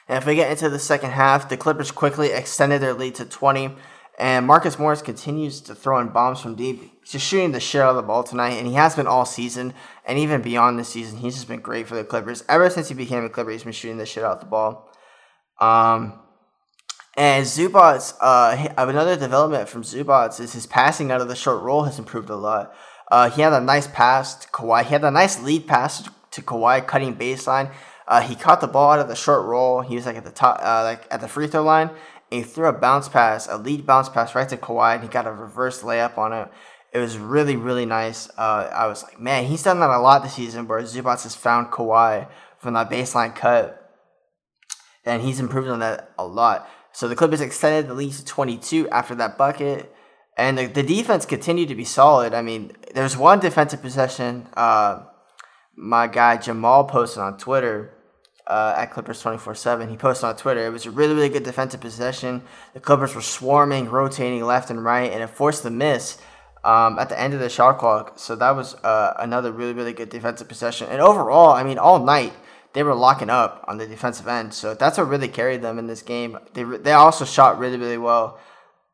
And 0.09 0.17
if 0.17 0.25
we 0.25 0.35
get 0.35 0.51
into 0.51 0.69
the 0.69 0.79
second 0.79 1.11
half, 1.11 1.47
the 1.47 1.55
Clippers 1.55 1.91
quickly 1.91 2.31
extended 2.31 2.81
their 2.81 2.93
lead 2.93 3.15
to 3.15 3.25
20. 3.25 3.75
And 4.19 4.45
Marcus 4.45 4.77
Morris 4.77 5.01
continues 5.01 5.59
to 5.61 5.73
throw 5.73 5.99
in 5.99 6.09
bombs 6.09 6.39
from 6.39 6.55
deep. 6.55 6.81
He's 7.01 7.11
just 7.13 7.27
shooting 7.27 7.51
the 7.51 7.59
shit 7.59 7.81
out 7.81 7.89
of 7.89 7.95
the 7.95 8.03
ball 8.03 8.23
tonight, 8.23 8.53
and 8.53 8.67
he 8.67 8.73
has 8.73 8.95
been 8.95 9.07
all 9.07 9.25
season, 9.25 9.73
and 10.05 10.19
even 10.19 10.41
beyond 10.41 10.77
the 10.77 10.83
season, 10.83 11.17
he's 11.17 11.33
just 11.35 11.47
been 11.47 11.61
great 11.61 11.87
for 11.87 11.95
the 11.95 12.03
Clippers. 12.03 12.43
Ever 12.47 12.69
since 12.69 12.89
he 12.89 12.93
became 12.93 13.25
a 13.25 13.29
Clipper, 13.29 13.49
he's 13.49 13.63
been 13.63 13.73
shooting 13.73 13.97
the 13.97 14.05
shit 14.05 14.23
out 14.23 14.33
of 14.33 14.39
the 14.41 14.45
ball. 14.45 14.91
Um, 15.59 16.19
and 17.15 17.45
Zubac, 17.45 18.13
uh, 18.21 18.67
another 18.77 19.15
development 19.15 19.69
from 19.69 19.83
Zubac 19.83 20.39
is 20.39 20.53
his 20.53 20.65
passing 20.65 21.11
out 21.11 21.21
of 21.21 21.27
the 21.27 21.35
short 21.35 21.61
roll 21.61 21.83
has 21.83 21.99
improved 21.99 22.29
a 22.29 22.35
lot. 22.35 22.73
Uh, 23.11 23.29
he 23.29 23.41
had 23.41 23.53
a 23.53 23.61
nice 23.61 23.87
pass 23.87 24.35
to 24.35 24.47
Kawhi. 24.47 24.83
He 24.83 24.89
had 24.89 25.03
a 25.03 25.11
nice 25.11 25.41
lead 25.41 25.67
pass 25.67 26.09
to 26.31 26.41
Kawhi, 26.41 26.85
cutting 26.87 27.15
baseline. 27.15 27.71
Uh, 28.07 28.21
he 28.21 28.35
caught 28.35 28.61
the 28.61 28.67
ball 28.67 28.91
out 28.91 28.99
of 28.99 29.07
the 29.07 29.15
short 29.15 29.45
roll. 29.45 29.81
He 29.81 29.95
was 29.95 30.05
like 30.05 30.15
at 30.15 30.25
the 30.25 30.31
top, 30.31 30.59
uh, 30.61 30.83
like 30.83 31.07
at 31.11 31.21
the 31.21 31.27
free 31.27 31.47
throw 31.47 31.63
line, 31.63 31.91
he 32.33 32.43
threw 32.43 32.67
a 32.67 32.73
bounce 32.73 33.09
pass, 33.09 33.47
a 33.47 33.57
lead 33.57 33.85
bounce 33.85 34.09
pass 34.09 34.35
right 34.35 34.47
to 34.49 34.57
Kawhi, 34.57 34.95
and 34.95 35.03
he 35.03 35.09
got 35.09 35.27
a 35.27 35.31
reverse 35.31 35.81
layup 35.81 36.17
on 36.17 36.33
it. 36.33 36.49
It 36.93 36.99
was 36.99 37.17
really, 37.17 37.55
really 37.55 37.85
nice. 37.85 38.29
Uh, 38.37 38.69
I 38.73 38.87
was 38.87 39.03
like, 39.03 39.19
man, 39.19 39.45
he's 39.45 39.63
done 39.63 39.79
that 39.79 39.89
a 39.89 39.97
lot 39.97 40.23
this 40.23 40.33
season 40.33 40.67
where 40.67 40.81
Zubac 40.81 41.23
has 41.23 41.35
found 41.35 41.71
Kawhi 41.71 42.27
from 42.59 42.75
that 42.75 42.89
baseline 42.89 43.35
cut. 43.35 43.79
And 45.05 45.21
he's 45.21 45.39
improved 45.39 45.67
on 45.67 45.79
that 45.79 46.11
a 46.17 46.25
lot. 46.25 46.69
So 46.91 47.07
the 47.07 47.15
Clippers 47.15 47.41
extended 47.41 47.89
the 47.89 47.95
lead 47.95 48.13
to 48.13 48.23
22 48.23 48.89
after 48.89 49.15
that 49.15 49.37
bucket. 49.37 49.93
And 50.37 50.57
the, 50.57 50.67
the 50.67 50.83
defense 50.83 51.25
continued 51.25 51.69
to 51.69 51.75
be 51.75 51.83
solid. 51.83 52.33
I 52.33 52.41
mean, 52.41 52.71
there's 52.93 53.17
one 53.17 53.39
defensive 53.39 53.81
possession 53.81 54.47
uh, 54.55 55.03
my 55.75 56.07
guy 56.07 56.37
Jamal 56.37 56.85
posted 56.85 57.23
on 57.23 57.37
Twitter 57.37 57.91
uh, 58.47 58.75
at 58.77 58.87
Clippers 58.87 59.21
24 59.21 59.55
7. 59.55 59.89
He 59.89 59.97
posted 59.97 60.25
on 60.25 60.35
Twitter. 60.35 60.65
It 60.65 60.71
was 60.71 60.85
a 60.85 60.91
really, 60.91 61.13
really 61.13 61.29
good 61.29 61.43
defensive 61.43 61.81
possession. 61.81 62.43
The 62.73 62.79
Clippers 62.79 63.15
were 63.15 63.21
swarming, 63.21 63.89
rotating 63.89 64.43
left 64.43 64.69
and 64.69 64.83
right, 64.83 65.11
and 65.11 65.21
it 65.21 65.27
forced 65.27 65.63
the 65.63 65.71
miss 65.71 66.17
um, 66.63 66.99
at 66.99 67.09
the 67.09 67.19
end 67.19 67.33
of 67.33 67.39
the 67.39 67.49
shot 67.49 67.77
clock. 67.77 68.13
So 68.17 68.35
that 68.35 68.51
was 68.51 68.75
uh, 68.75 69.15
another 69.19 69.51
really, 69.51 69.73
really 69.73 69.93
good 69.93 70.09
defensive 70.09 70.47
possession. 70.47 70.87
And 70.89 71.01
overall, 71.01 71.51
I 71.51 71.63
mean, 71.63 71.77
all 71.77 72.03
night, 72.03 72.33
they 72.73 72.83
were 72.83 72.95
locking 72.95 73.29
up 73.29 73.63
on 73.67 73.77
the 73.77 73.85
defensive 73.85 74.27
end. 74.27 74.53
So 74.53 74.73
that's 74.73 74.97
what 74.97 75.07
really 75.07 75.27
carried 75.27 75.61
them 75.61 75.77
in 75.77 75.87
this 75.87 76.01
game. 76.01 76.37
They, 76.53 76.63
they 76.63 76.91
also 76.91 77.25
shot 77.25 77.59
really, 77.59 77.77
really 77.77 77.97
well. 77.97 78.39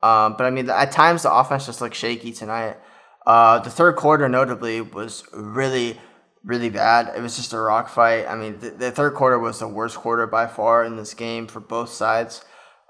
Um, 0.01 0.35
but 0.37 0.45
I 0.45 0.49
mean, 0.49 0.69
at 0.69 0.91
times, 0.91 1.23
the 1.23 1.33
offense 1.33 1.65
just 1.65 1.81
looked 1.81 1.95
shaky 1.95 2.31
tonight. 2.31 2.77
Uh, 3.25 3.59
the 3.59 3.69
third 3.69 3.95
quarter, 3.95 4.27
notably, 4.29 4.81
was 4.81 5.23
really 5.33 5.99
really 6.43 6.69
bad. 6.69 7.15
It 7.15 7.21
was 7.21 7.35
just 7.35 7.53
a 7.53 7.59
rock 7.59 7.89
fight. 7.89 8.25
I 8.27 8.35
mean, 8.35 8.59
the, 8.59 8.71
the 8.71 8.91
third 8.91 9.13
quarter 9.13 9.37
was 9.37 9.59
the 9.59 9.67
worst 9.67 9.97
quarter 9.97 10.25
by 10.27 10.47
far 10.47 10.83
in 10.83 10.95
this 10.95 11.13
game 11.13 11.47
for 11.47 11.59
both 11.59 11.89
sides. 11.89 12.43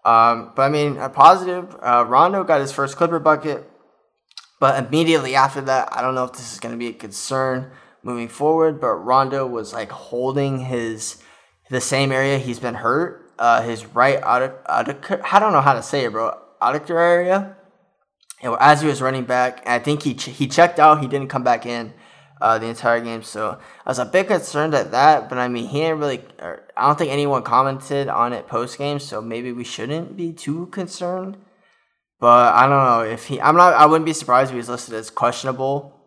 Um, 0.05 0.53
but 0.55 0.63
I 0.63 0.69
mean, 0.69 0.97
a 0.97 1.09
positive. 1.09 1.75
Uh, 1.81 2.05
Rondo 2.07 2.43
got 2.43 2.61
his 2.61 2.71
first 2.71 2.95
Clipper 2.97 3.19
bucket, 3.19 3.69
but 4.59 4.83
immediately 4.83 5.35
after 5.35 5.61
that, 5.61 5.89
I 5.91 6.01
don't 6.01 6.15
know 6.15 6.23
if 6.23 6.33
this 6.33 6.53
is 6.53 6.59
going 6.59 6.73
to 6.73 6.79
be 6.79 6.87
a 6.87 6.93
concern 6.93 7.71
moving 8.03 8.27
forward. 8.27 8.79
But 8.79 8.93
Rondo 8.93 9.45
was 9.45 9.73
like 9.73 9.91
holding 9.91 10.59
his 10.59 11.21
the 11.69 11.81
same 11.81 12.11
area 12.11 12.37
he's 12.37 12.59
been 12.59 12.75
hurt. 12.75 13.31
Uh, 13.37 13.61
his 13.61 13.85
right 13.87 14.21
out 14.23 14.61
I 14.67 15.39
don't 15.39 15.53
know 15.53 15.61
how 15.61 15.73
to 15.73 15.83
say 15.83 16.05
it, 16.05 16.11
bro. 16.11 16.37
Adductor 16.61 16.99
area. 16.99 17.55
And 18.41 18.55
as 18.59 18.81
he 18.81 18.87
was 18.87 19.01
running 19.01 19.25
back, 19.25 19.67
I 19.67 19.79
think 19.79 20.03
he 20.03 20.13
ch- 20.13 20.25
he 20.25 20.47
checked 20.47 20.79
out. 20.79 21.01
He 21.01 21.07
didn't 21.07 21.27
come 21.27 21.43
back 21.43 21.65
in 21.65 21.93
uh, 22.41 22.57
the 22.57 22.67
entire 22.67 23.01
game. 23.01 23.23
So 23.23 23.59
I 23.85 23.89
was 23.89 23.99
a 23.99 24.05
bit 24.05 24.27
concerned 24.27 24.73
at 24.73 24.91
that, 24.91 25.29
but 25.29 25.37
I 25.37 25.47
mean, 25.47 25.67
he 25.67 25.79
didn't 25.79 25.99
really. 25.99 26.23
I 26.39 26.87
don't 26.87 26.97
think 26.97 27.11
anyone 27.11 27.43
commented 27.43 28.07
on 28.07 28.33
it 28.33 28.47
post 28.47 28.77
game, 28.77 28.99
so 28.99 29.21
maybe 29.21 29.51
we 29.51 29.63
shouldn't 29.63 30.15
be 30.15 30.33
too 30.33 30.67
concerned. 30.67 31.37
But 32.19 32.53
I 32.53 32.67
don't 32.67 32.85
know 32.85 33.11
if 33.11 33.25
he. 33.25 33.39
I'm 33.41 33.55
not. 33.55 33.73
I 33.73 33.85
wouldn't 33.85 34.05
be 34.05 34.13
surprised 34.13 34.49
if 34.49 34.53
he 34.53 34.57
was 34.57 34.69
listed 34.69 34.95
as 34.95 35.09
questionable 35.09 35.99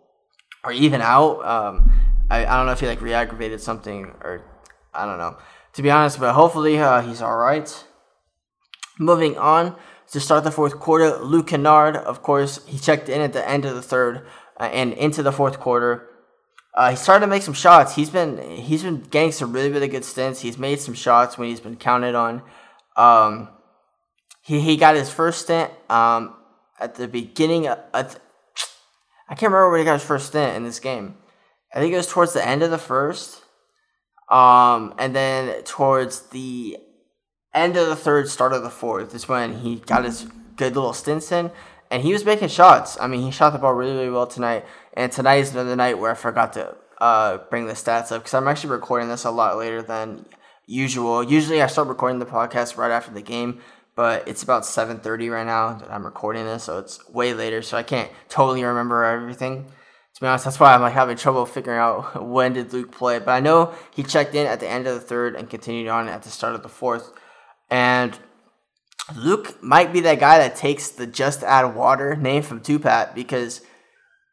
or 0.65 0.73
even 0.73 1.01
out. 1.01 1.45
Um, 1.45 1.93
I, 2.31 2.47
I 2.47 2.57
don't 2.57 2.67
know 2.67 2.73
if 2.73 2.81
he 2.81 2.87
like 2.87 3.01
re-aggravated 3.01 3.61
something 3.61 4.07
or 4.23 4.45
I 4.95 5.07
don't 5.07 5.19
know. 5.19 5.37
To 5.75 5.83
be 5.83 5.91
honest, 5.91 6.21
but 6.21 6.35
hopefully 6.35 6.79
uh, 6.79 7.01
he's 7.01 7.23
all 7.23 7.37
right. 7.37 7.85
Moving 8.99 9.39
on 9.39 9.77
to 10.13 10.21
start 10.21 10.45
the 10.45 10.51
fourth 10.51 10.79
quarter, 10.79 11.17
Luke 11.17 11.49
Kennard, 11.49 11.97
of 11.97 12.23
course, 12.23 12.61
he 12.67 12.79
checked 12.79 13.09
in 13.09 13.23
at 13.23 13.33
the 13.33 13.49
end 13.49 13.65
of 13.65 13.75
the 13.75 13.81
third 13.81 14.27
uh, 14.61 14.65
and 14.65 14.93
into 14.93 15.23
the 15.23 15.33
fourth 15.33 15.59
quarter. 15.59 16.07
Uh, 16.75 16.91
he 16.91 16.97
started 16.97 17.21
to 17.21 17.27
make 17.27 17.43
some 17.43 17.55
shots. 17.55 17.95
He's 17.95 18.11
been 18.11 18.39
he's 18.57 18.83
been 18.83 19.03
getting 19.03 19.33
some 19.33 19.53
really 19.53 19.71
really 19.71 19.89
good 19.89 20.05
stints. 20.05 20.41
He's 20.41 20.59
made 20.59 20.81
some 20.81 20.95
shots 20.95 21.37
when 21.37 21.49
he's 21.49 21.61
been 21.61 21.77
counted 21.77 22.15
on. 22.15 22.43
Um, 22.97 23.49
he 24.43 24.61
he 24.61 24.77
got 24.77 24.97
his 24.97 25.11
first 25.11 25.43
stint 25.43 25.71
um, 25.91 26.35
at 26.81 26.95
the 26.95 27.09
beginning. 27.09 27.69
Of, 27.69 27.79
at, 27.93 28.19
I 29.29 29.35
can't 29.35 29.53
remember 29.53 29.71
when 29.71 29.81
he 29.81 29.85
got 29.85 29.95
his 29.95 30.05
first 30.05 30.29
stint 30.29 30.57
in 30.57 30.65
this 30.65 30.81
game. 30.81 31.17
I 31.75 31.79
think 31.79 31.93
it 31.93 31.97
was 31.97 32.07
towards 32.07 32.33
the 32.33 32.47
end 32.47 32.63
of 32.63 32.71
the 32.71 32.79
first, 32.79 33.43
um, 34.31 34.95
and 34.99 35.15
then 35.15 35.63
towards 35.65 36.21
the 36.31 36.79
end 37.55 37.77
of 37.77 37.87
the 37.87 37.97
third, 37.97 38.29
start 38.29 38.53
of 38.53 38.63
the 38.63 38.71
fourth 38.71 39.15
is 39.15 39.29
when 39.29 39.61
he 39.61 39.77
got 39.77 40.05
his 40.05 40.27
good 40.57 40.75
little 40.75 40.93
stints 40.93 41.31
in. 41.33 41.51
And 41.93 42.03
he 42.03 42.13
was 42.15 42.25
making 42.25 42.49
shots. 42.49 42.97
I 42.99 43.07
mean, 43.07 43.21
he 43.21 43.31
shot 43.31 43.53
the 43.53 43.59
ball 43.59 43.75
really, 43.75 43.93
really 43.93 44.11
well 44.11 44.27
tonight. 44.27 44.65
And 44.95 45.13
tonight 45.13 45.37
is 45.37 45.53
another 45.53 45.77
night 45.77 45.99
where 45.99 46.11
I 46.11 46.15
forgot 46.15 46.55
to 46.55 46.75
uh, 46.99 47.37
bring 47.51 47.67
the 47.67 47.75
stats 47.75 48.11
up 48.11 48.23
because 48.23 48.33
I'm 48.33 48.49
actually 48.49 48.71
recording 48.71 49.11
this 49.11 49.25
a 49.25 49.31
lot 49.31 49.59
later 49.59 49.83
than 49.83 50.25
usual. 50.67 51.23
Usually, 51.23 51.61
I 51.61 51.67
start 51.67 51.89
recording 51.89 52.19
the 52.19 52.25
podcast 52.25 52.79
right 52.79 52.91
after 52.91 53.13
the 53.13 53.21
game, 53.21 53.61
but 53.95 54.27
it's 54.27 54.43
about 54.43 54.63
7:30 54.63 55.31
right 55.31 55.45
now 55.45 55.75
that 55.75 55.91
I'm 55.91 56.07
recording 56.07 56.47
this, 56.47 56.65
so 56.65 56.79
it's 56.79 57.07
way 57.11 57.35
later. 57.35 57.61
So 57.61 57.77
I 57.77 57.83
can't 57.83 58.11
totally 58.31 58.65
remember 58.65 59.05
everything. 59.05 59.67
To 60.15 60.21
be 60.21 60.27
honest, 60.27 60.47
that's 60.47 60.59
why 60.61 60.73
I'm 60.73 60.81
like 60.81 60.95
having 60.95 61.19
trouble 61.19 61.45
figuring 61.45 61.79
out 61.79 62.25
when 62.27 62.55
did 62.55 62.73
Luke 62.73 62.93
play. 62.93 63.19
But 63.19 63.33
I 63.33 63.41
know 63.41 63.75
he 63.91 64.03
checked 64.03 64.35
in 64.35 64.47
at 64.47 64.61
the 64.61 64.69
end 64.69 64.87
of 64.87 64.95
the 64.95 65.01
third 65.01 65.35
and 65.35 65.51
continued 65.51 65.89
on 65.89 66.09
at 66.09 66.23
the 66.23 66.31
start 66.31 66.55
of 66.55 66.63
the 66.63 66.71
fourth, 66.71 67.13
and 67.69 68.19
Luke 69.17 69.63
might 69.63 69.93
be 69.93 70.01
that 70.01 70.21
guy 70.21 70.39
that 70.39 70.57
takes 70.57 70.89
the 70.89 71.07
just 71.07 71.43
add 71.43 71.75
water 71.75 72.17
name 72.17 72.43
from 72.43 72.61
Tupac 72.61 73.15
because 73.15 73.61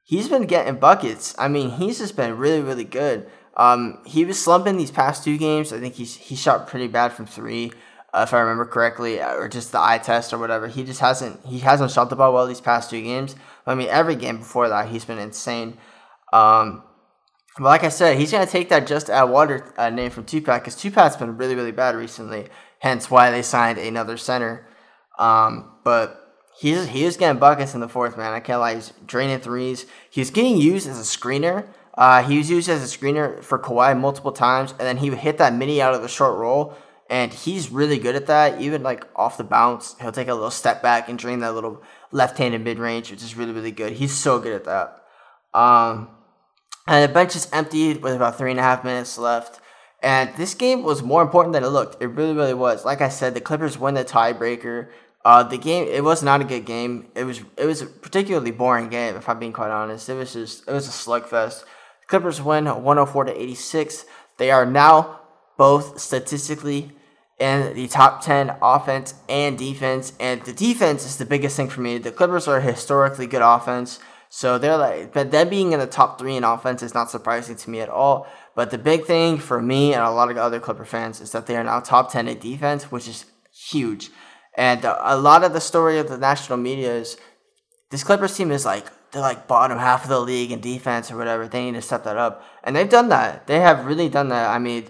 he's 0.04 0.30
been 0.30 0.46
getting 0.46 0.80
buckets. 0.80 1.36
I 1.38 1.48
mean, 1.48 1.72
he's 1.72 2.00
just 2.00 2.16
been 2.16 2.38
really, 2.38 2.62
really 2.62 2.84
good. 2.84 3.30
Um, 3.58 4.02
he 4.06 4.26
was 4.26 4.42
slumping 4.42 4.78
these 4.78 4.92
past 4.92 5.24
two 5.24 5.38
games. 5.38 5.74
I 5.74 5.80
think 5.80 5.96
he's 5.96 6.16
he 6.16 6.36
shot 6.36 6.68
pretty 6.68 6.88
bad 6.88 7.14
from 7.14 7.26
three, 7.26 7.72
uh, 8.14 8.26
if 8.28 8.34
I 8.34 8.40
remember 8.40 8.66
correctly, 8.66 9.22
or 9.22 9.50
just 9.50 9.72
the 9.72 9.82
eye 9.82 9.98
test 9.98 10.34
or 10.34 10.38
whatever. 10.38 10.68
He 10.68 10.84
just 10.84 11.02
hasn't 11.02 11.46
he 11.46 11.60
hasn't 11.60 11.92
shot 11.92 12.10
the 12.10 12.16
ball 12.16 12.34
well 12.34 12.48
these 12.48 12.62
past 12.62 12.90
two 12.90 13.02
games. 13.02 13.36
I 13.66 13.76
mean, 13.76 13.90
every 13.90 14.16
game 14.16 14.38
before 14.38 14.70
that, 14.70 14.90
he's 14.90 15.06
been 15.06 15.20
insane. 15.20 15.78
Um, 16.32 16.84
but 17.58 17.66
like 17.66 17.84
I 17.84 17.90
said, 17.90 18.18
he's 18.18 18.32
gonna 18.32 18.46
take 18.46 18.70
that 18.70 18.88
just 18.88 19.10
add 19.10 19.24
water 19.26 19.74
uh, 19.78 19.90
name 19.90 20.12
from 20.12 20.26
Tupac 20.26 20.62
because 20.62 20.76
Tupac's 20.76 21.18
been 21.18 21.38
really, 21.38 21.56
really 21.56 21.72
bad 21.74 21.96
recently 21.96 22.48
hence 22.80 23.12
why 23.12 23.30
they 23.30 23.42
signed 23.42 23.78
another 23.78 24.18
center. 24.18 24.66
Um, 25.20 25.72
but 25.84 26.36
he's 26.58 26.88
he 26.88 27.04
is 27.04 27.18
getting 27.18 27.40
buckets 27.40 27.76
in 27.76 27.82
the 27.82 27.90
fourth, 27.90 28.18
man. 28.18 28.34
I 28.34 28.40
can't 28.40 28.60
lie. 28.60 28.76
He's 28.76 28.94
draining 29.06 29.40
threes. 29.40 29.86
He's 30.10 30.32
getting 30.32 30.58
used 30.58 30.88
as 30.88 30.98
a 30.98 31.04
screener. 31.04 31.68
Uh, 31.94 32.24
he 32.24 32.38
was 32.38 32.50
used 32.50 32.70
as 32.70 32.82
a 32.82 32.98
screener 32.98 33.44
for 33.44 33.60
Kawhi 33.60 34.00
multiple 34.00 34.32
times, 34.32 34.72
and 34.72 34.82
then 34.82 34.98
he 34.98 35.10
would 35.10 35.20
hit 35.20 35.38
that 35.38 35.54
mini 35.54 35.82
out 35.82 35.94
of 35.94 36.02
the 36.02 36.08
short 36.08 36.38
roll, 36.38 36.74
and 37.10 37.34
he's 37.34 37.70
really 37.70 38.00
good 38.00 38.16
at 38.16 38.28
that. 38.28 38.62
Even 38.62 38.82
like 38.82 39.06
off 39.16 39.38
the 39.38 39.44
bounce, 39.44 39.96
he'll 40.00 40.14
take 40.14 40.30
a 40.30 40.34
little 40.34 40.52
step 40.52 40.82
back 40.82 41.10
and 41.10 41.20
drain 41.20 41.40
that 41.40 41.54
little 41.54 41.84
left-handed 42.12 42.64
mid-range, 42.64 43.12
which 43.12 43.22
is 43.22 43.36
really 43.36 43.52
really 43.52 43.72
good. 43.72 43.94
He's 43.94 44.14
so 44.14 44.40
good 44.40 44.54
at 44.54 44.64
that. 44.64 45.04
Um, 45.54 46.10
and 46.88 47.08
the 47.08 47.14
bench 47.14 47.36
is 47.36 47.50
emptied 47.52 48.02
with 48.02 48.16
about 48.16 48.38
three 48.38 48.52
and 48.52 48.60
a 48.60 48.64
half 48.64 48.84
minutes 48.84 49.18
left. 49.18 49.60
And 50.02 50.34
this 50.38 50.54
game 50.54 50.84
was 50.84 51.04
more 51.04 51.22
important 51.22 51.54
than 51.54 51.64
it 51.64 51.68
looked. 51.68 52.02
It 52.02 52.08
really, 52.08 52.34
really 52.34 52.54
was. 52.54 52.86
Like 52.86 53.02
I 53.02 53.10
said, 53.10 53.34
the 53.34 53.42
Clippers 53.42 53.78
win 53.78 53.96
the 53.96 54.06
tiebreaker. 54.06 54.88
Uh, 55.26 55.44
the 55.44 55.58
game 55.58 55.86
it 55.88 56.04
was 56.04 56.24
not 56.24 56.42
a 56.42 56.46
good 56.46 56.66
game. 56.66 57.08
It 57.16 57.24
was 57.24 57.42
it 57.58 57.66
was 57.66 57.82
a 57.82 57.86
particularly 57.86 58.52
boring 58.52 58.90
game, 58.90 59.16
if 59.16 59.28
I'm 59.28 59.40
being 59.40 59.54
quite 59.54 59.72
honest. 59.72 60.08
It 60.10 60.16
was 60.16 60.34
just 60.34 60.68
it 60.68 60.72
was 60.72 60.88
a 60.88 60.92
slugfest. 60.92 61.64
Clippers 62.08 62.42
win 62.42 62.66
104 62.66 63.26
to 63.26 63.42
86. 63.42 64.06
They 64.38 64.50
are 64.50 64.66
now 64.66 65.20
both 65.58 66.00
statistically 66.00 66.94
in 67.38 67.74
the 67.74 67.88
top 67.88 68.22
10 68.22 68.56
offense 68.62 69.14
and 69.28 69.58
defense. 69.58 70.14
And 70.20 70.42
the 70.44 70.54
defense 70.54 71.06
is 71.06 71.18
the 71.18 71.26
biggest 71.26 71.56
thing 71.56 71.70
for 71.70 71.82
me. 71.82 71.98
The 71.98 72.12
Clippers 72.12 72.48
are 72.48 72.62
historically 72.62 73.28
good 73.28 73.42
offense. 73.42 74.00
So 74.30 74.58
they're 74.58 74.78
like, 74.78 75.14
but 75.14 75.32
them 75.32 75.50
being 75.50 75.72
in 75.72 75.80
the 75.80 75.88
top 75.88 76.20
three 76.20 76.36
in 76.36 76.44
offense 76.44 76.84
is 76.84 76.94
not 76.94 77.10
surprising 77.10 77.56
to 77.56 77.70
me 77.70 77.80
at 77.80 77.90
all. 77.90 78.28
But 78.56 78.72
the 78.72 78.78
big 78.78 79.06
thing 79.06 79.38
for 79.38 79.62
me 79.62 79.94
and 79.94 80.04
a 80.04 80.12
lot 80.12 80.30
of 80.30 80.38
other 80.38 80.60
Clipper 80.60 80.86
fans 80.86 81.20
is 81.20 81.32
that 81.32 81.48
they 81.48 81.56
are 81.56 81.64
now 81.64 81.80
top 81.80 82.12
10 82.12 82.28
in 82.28 82.40
defense, 82.40 82.92
which 82.92 83.08
is 83.08 83.26
huge. 83.52 84.12
And 84.56 84.84
a 84.84 85.18
lot 85.18 85.44
of 85.44 85.54
the 85.54 85.62
story 85.62 86.00
of 86.00 86.10
the 86.10 86.18
national 86.18 86.58
media 86.58 86.94
is 86.94 87.18
this 87.92 88.04
Clippers 88.04 88.36
team 88.36 88.52
is 88.52 88.66
like, 88.66 88.86
they're 89.12 89.22
like 89.22 89.48
bottom 89.48 89.78
half 89.78 90.04
of 90.04 90.10
the 90.10 90.20
league 90.20 90.52
in 90.52 90.60
defense 90.62 91.10
or 91.12 91.18
whatever. 91.18 91.48
They 91.48 91.66
need 91.66 91.76
to 91.76 91.82
step 91.82 92.04
that 92.04 92.18
up. 92.18 92.44
And 92.64 92.76
they've 92.76 92.90
done 92.90 93.10
that. 93.10 93.48
They 93.48 93.60
have 93.60 93.86
really 93.86 94.10
done 94.10 94.30
that. 94.30 94.50
I 94.50 94.60
mean, 94.60 94.88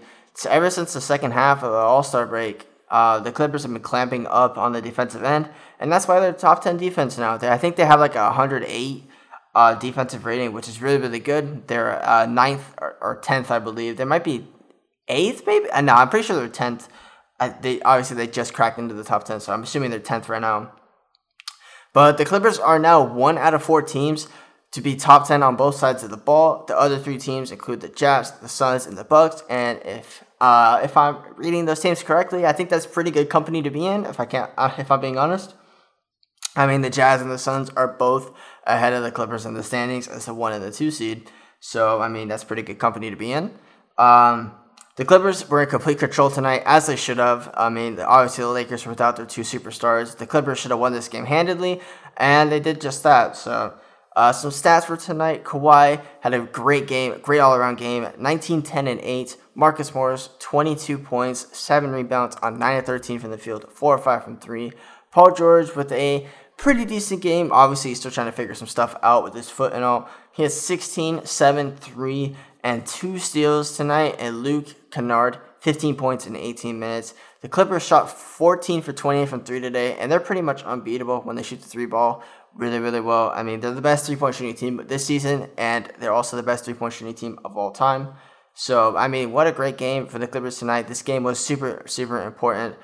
ever 0.49 0.69
since 0.69 0.93
the 0.93 1.01
second 1.01 1.31
half 1.31 1.63
of 1.63 1.71
the 1.71 1.77
All 1.77 2.03
Star 2.03 2.25
break, 2.25 2.67
uh, 2.89 3.19
the 3.19 3.31
Clippers 3.31 3.63
have 3.63 3.71
been 3.71 3.81
clamping 3.81 4.25
up 4.27 4.57
on 4.57 4.73
the 4.73 4.81
defensive 4.81 5.23
end. 5.23 5.49
And 5.79 5.91
that's 5.91 6.07
why 6.07 6.19
they're 6.19 6.33
top 6.33 6.63
10 6.63 6.77
defense 6.77 7.17
now. 7.17 7.35
I 7.41 7.57
think 7.57 7.75
they 7.75 7.85
have 7.85 7.99
like 7.99 8.15
a 8.15 8.23
108 8.23 9.03
uh, 9.55 9.75
defensive 9.75 10.25
rating, 10.25 10.53
which 10.53 10.67
is 10.67 10.81
really, 10.81 10.97
really 10.97 11.19
good. 11.19 11.67
They're 11.67 12.03
uh, 12.07 12.25
ninth 12.25 12.73
or, 12.79 12.97
or, 13.01 13.21
10th, 13.21 13.51
I 13.51 13.59
believe. 13.59 13.97
They 13.97 14.05
might 14.05 14.23
be 14.23 14.47
eighth, 15.07 15.43
maybe? 15.45 15.69
Uh, 15.69 15.81
no, 15.81 15.93
I'm 15.93 16.09
pretty 16.09 16.27
sure 16.27 16.35
they're 16.35 16.49
10th. 16.49 16.87
They 17.61 17.81
Obviously, 17.81 18.17
they 18.17 18.27
just 18.27 18.53
cracked 18.53 18.79
into 18.79 18.93
the 18.93 19.03
top 19.03 19.23
10, 19.23 19.39
so 19.39 19.53
I'm 19.53 19.63
assuming 19.63 19.91
they're 19.91 19.99
10th 19.99 20.29
right 20.29 20.41
now. 20.41 20.73
But 21.93 22.17
the 22.17 22.25
Clippers 22.25 22.59
are 22.59 22.79
now 22.79 23.03
one 23.03 23.37
out 23.37 23.53
of 23.53 23.63
four 23.63 23.81
teams 23.81 24.27
to 24.71 24.81
be 24.81 24.95
top 24.95 25.27
10 25.27 25.41
on 25.41 25.55
both 25.55 25.75
sides 25.75 26.03
of 26.03 26.11
the 26.11 26.17
ball. 26.17 26.65
The 26.67 26.77
other 26.77 26.99
three 26.99 27.17
teams 27.17 27.51
include 27.51 27.81
the 27.81 27.87
Jazz, 27.87 28.31
the 28.39 28.49
Suns, 28.49 28.85
and 28.85 28.97
the 28.97 29.03
Bucks. 29.03 29.43
And 29.49 29.79
if 29.83 30.23
uh, 30.39 30.79
if 30.83 30.95
I'm 30.95 31.17
reading 31.35 31.65
those 31.65 31.81
teams 31.81 32.01
correctly, 32.03 32.45
I 32.45 32.53
think 32.53 32.69
that's 32.69 32.85
pretty 32.85 33.11
good 33.11 33.29
company 33.29 33.61
to 33.61 33.69
be 33.69 33.85
in. 33.85 34.05
If 34.05 34.19
I 34.19 34.25
can't, 34.25 34.51
uh, 34.57 34.73
if 34.77 34.91
I'm 34.91 35.01
being 35.01 35.17
honest. 35.17 35.53
I 36.55 36.65
mean, 36.65 36.81
the 36.81 36.89
Jazz 36.89 37.21
and 37.21 37.31
the 37.31 37.37
Suns 37.37 37.69
are 37.71 37.87
both 37.87 38.31
ahead 38.65 38.93
of 38.93 39.03
the 39.03 39.11
Clippers 39.11 39.45
in 39.45 39.53
the 39.53 39.63
standings 39.63 40.07
as 40.07 40.25
the 40.25 40.33
one 40.33 40.53
and 40.53 40.63
the 40.63 40.71
two 40.71 40.91
seed. 40.91 41.29
So, 41.59 42.01
I 42.01 42.07
mean, 42.07 42.27
that's 42.27 42.43
pretty 42.43 42.61
good 42.61 42.79
company 42.79 43.09
to 43.09 43.15
be 43.15 43.31
in. 43.31 43.53
Um, 43.97 44.53
the 44.99 45.05
Clippers 45.05 45.49
were 45.49 45.63
in 45.63 45.69
complete 45.69 45.97
control 45.97 46.29
tonight, 46.29 46.61
as 46.65 46.87
they 46.87 46.97
should 46.97 47.19
have. 47.19 47.49
I 47.53 47.69
mean, 47.69 47.97
obviously, 48.01 48.43
the 48.43 48.49
Lakers 48.49 48.85
were 48.85 48.91
without 48.91 49.15
their 49.15 49.25
two 49.25 49.43
superstars. 49.43 50.17
The 50.17 50.27
Clippers 50.27 50.59
should 50.59 50.71
have 50.71 50.79
won 50.81 50.91
this 50.91 51.07
game 51.07 51.23
handedly, 51.23 51.79
and 52.17 52.51
they 52.51 52.59
did 52.59 52.81
just 52.81 53.03
that. 53.03 53.37
So, 53.37 53.75
uh, 54.17 54.33
some 54.33 54.51
stats 54.51 54.83
for 54.83 54.97
tonight 54.97 55.45
Kawhi 55.45 56.03
had 56.19 56.33
a 56.33 56.39
great 56.39 56.85
game, 56.87 57.17
great 57.21 57.39
all 57.39 57.55
around 57.55 57.77
game 57.77 58.09
19, 58.17 58.61
10, 58.61 58.87
and 58.87 58.99
8. 58.99 59.37
Marcus 59.55 59.95
Morris, 59.95 60.31
22 60.39 60.97
points, 60.97 61.47
7 61.57 61.91
rebounds 61.91 62.35
on 62.41 62.59
9 62.59 62.79
of 62.79 62.85
13 62.85 63.19
from 63.19 63.31
the 63.31 63.37
field, 63.37 63.71
4 63.71 63.95
or 63.95 63.97
5 63.97 64.23
from 64.25 64.37
3. 64.37 64.73
Paul 65.11 65.33
George 65.33 65.77
with 65.77 65.93
a 65.93 66.27
pretty 66.57 66.83
decent 66.83 67.21
game. 67.21 67.53
Obviously, 67.53 67.91
he's 67.91 67.99
still 67.99 68.11
trying 68.11 68.27
to 68.27 68.33
figure 68.33 68.53
some 68.53 68.67
stuff 68.67 68.97
out 69.01 69.23
with 69.23 69.33
his 69.33 69.49
foot 69.49 69.71
and 69.71 69.85
all. 69.85 70.09
He 70.33 70.43
has 70.43 70.59
16, 70.59 71.25
7, 71.25 71.77
3, 71.77 72.35
and 72.69 72.85
2 72.85 73.17
steals 73.17 73.75
tonight. 73.75 74.15
And 74.19 74.43
Luke 74.43 74.91
Kennard, 74.91 75.39
15 75.61 75.95
points 75.95 76.27
in 76.27 76.35
18 76.35 76.77
minutes. 76.77 77.15
The 77.41 77.49
Clippers 77.49 77.83
shot 77.83 78.11
14 78.11 78.83
for 78.83 78.93
20 78.93 79.25
from 79.25 79.43
3 79.43 79.59
today, 79.59 79.97
and 79.97 80.11
they're 80.11 80.19
pretty 80.19 80.41
much 80.41 80.63
unbeatable 80.63 81.21
when 81.21 81.35
they 81.35 81.41
shoot 81.41 81.61
the 81.61 81.67
3 81.67 81.87
ball 81.87 82.23
really, 82.55 82.79
really 82.79 83.01
well. 83.01 83.31
I 83.33 83.41
mean, 83.41 83.59
they're 83.59 83.71
the 83.71 83.81
best 83.81 84.05
three 84.05 84.15
point 84.15 84.35
shooting 84.35 84.55
team 84.55 84.85
this 84.87 85.05
season, 85.05 85.49
and 85.57 85.91
they're 85.99 86.13
also 86.13 86.35
the 86.35 86.43
best 86.43 86.65
three 86.65 86.73
point 86.73 86.93
shooting 86.93 87.13
team 87.13 87.39
of 87.43 87.57
all 87.57 87.71
time. 87.71 88.13
So, 88.53 88.97
I 88.97 89.07
mean, 89.07 89.31
what 89.31 89.47
a 89.47 89.51
great 89.51 89.77
game 89.77 90.07
for 90.07 90.19
the 90.19 90.27
Clippers 90.27 90.59
tonight. 90.59 90.87
This 90.87 91.01
game 91.01 91.23
was 91.23 91.39
super, 91.39 91.83
super 91.85 92.21
important. 92.21 92.75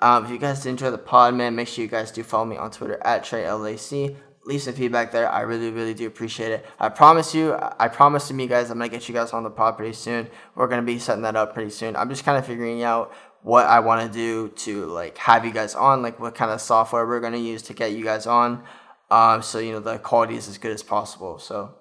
Um, 0.00 0.24
if 0.24 0.30
you 0.30 0.38
guys 0.38 0.62
did 0.62 0.70
enjoy 0.70 0.90
the 0.90 0.98
pod, 0.98 1.34
man, 1.34 1.54
make 1.54 1.68
sure 1.68 1.84
you 1.84 1.90
guys 1.90 2.10
do 2.10 2.22
follow 2.22 2.46
me 2.46 2.56
on 2.56 2.70
Twitter 2.70 2.98
at 3.04 3.22
TreyLAC. 3.22 4.16
Leave 4.44 4.62
some 4.62 4.74
feedback 4.74 5.12
there. 5.12 5.30
I 5.30 5.42
really, 5.42 5.70
really 5.70 5.92
do 5.92 6.06
appreciate 6.06 6.50
it. 6.50 6.66
I 6.78 6.88
promise 6.88 7.34
you, 7.34 7.56
I 7.78 7.88
promise 7.88 8.28
to 8.28 8.34
me, 8.34 8.46
guys, 8.46 8.70
I'm 8.70 8.78
gonna 8.78 8.88
get 8.88 9.08
you 9.08 9.14
guys 9.14 9.32
on 9.32 9.42
the 9.42 9.50
pod 9.50 9.76
pretty 9.76 9.92
soon. 9.92 10.28
We're 10.54 10.66
gonna 10.66 10.82
be 10.82 10.98
setting 10.98 11.22
that 11.22 11.36
up 11.36 11.52
pretty 11.52 11.70
soon. 11.70 11.94
I'm 11.94 12.08
just 12.08 12.24
kind 12.24 12.38
of 12.38 12.46
figuring 12.46 12.82
out 12.82 13.12
what 13.42 13.66
I 13.66 13.80
want 13.80 14.10
to 14.10 14.18
do 14.18 14.48
to 14.48 14.86
like 14.86 15.18
have 15.18 15.44
you 15.44 15.52
guys 15.52 15.74
on, 15.74 16.02
like 16.02 16.18
what 16.18 16.34
kind 16.34 16.50
of 16.50 16.60
software 16.60 17.06
we're 17.06 17.20
gonna 17.20 17.36
use 17.36 17.62
to 17.62 17.74
get 17.74 17.92
you 17.92 18.02
guys 18.02 18.26
on. 18.26 18.62
Um, 19.10 19.42
so 19.42 19.58
you 19.58 19.72
know 19.72 19.80
the 19.80 19.98
quality 19.98 20.36
is 20.36 20.48
as 20.48 20.56
good 20.56 20.72
as 20.72 20.82
possible. 20.82 21.38
So 21.38 21.74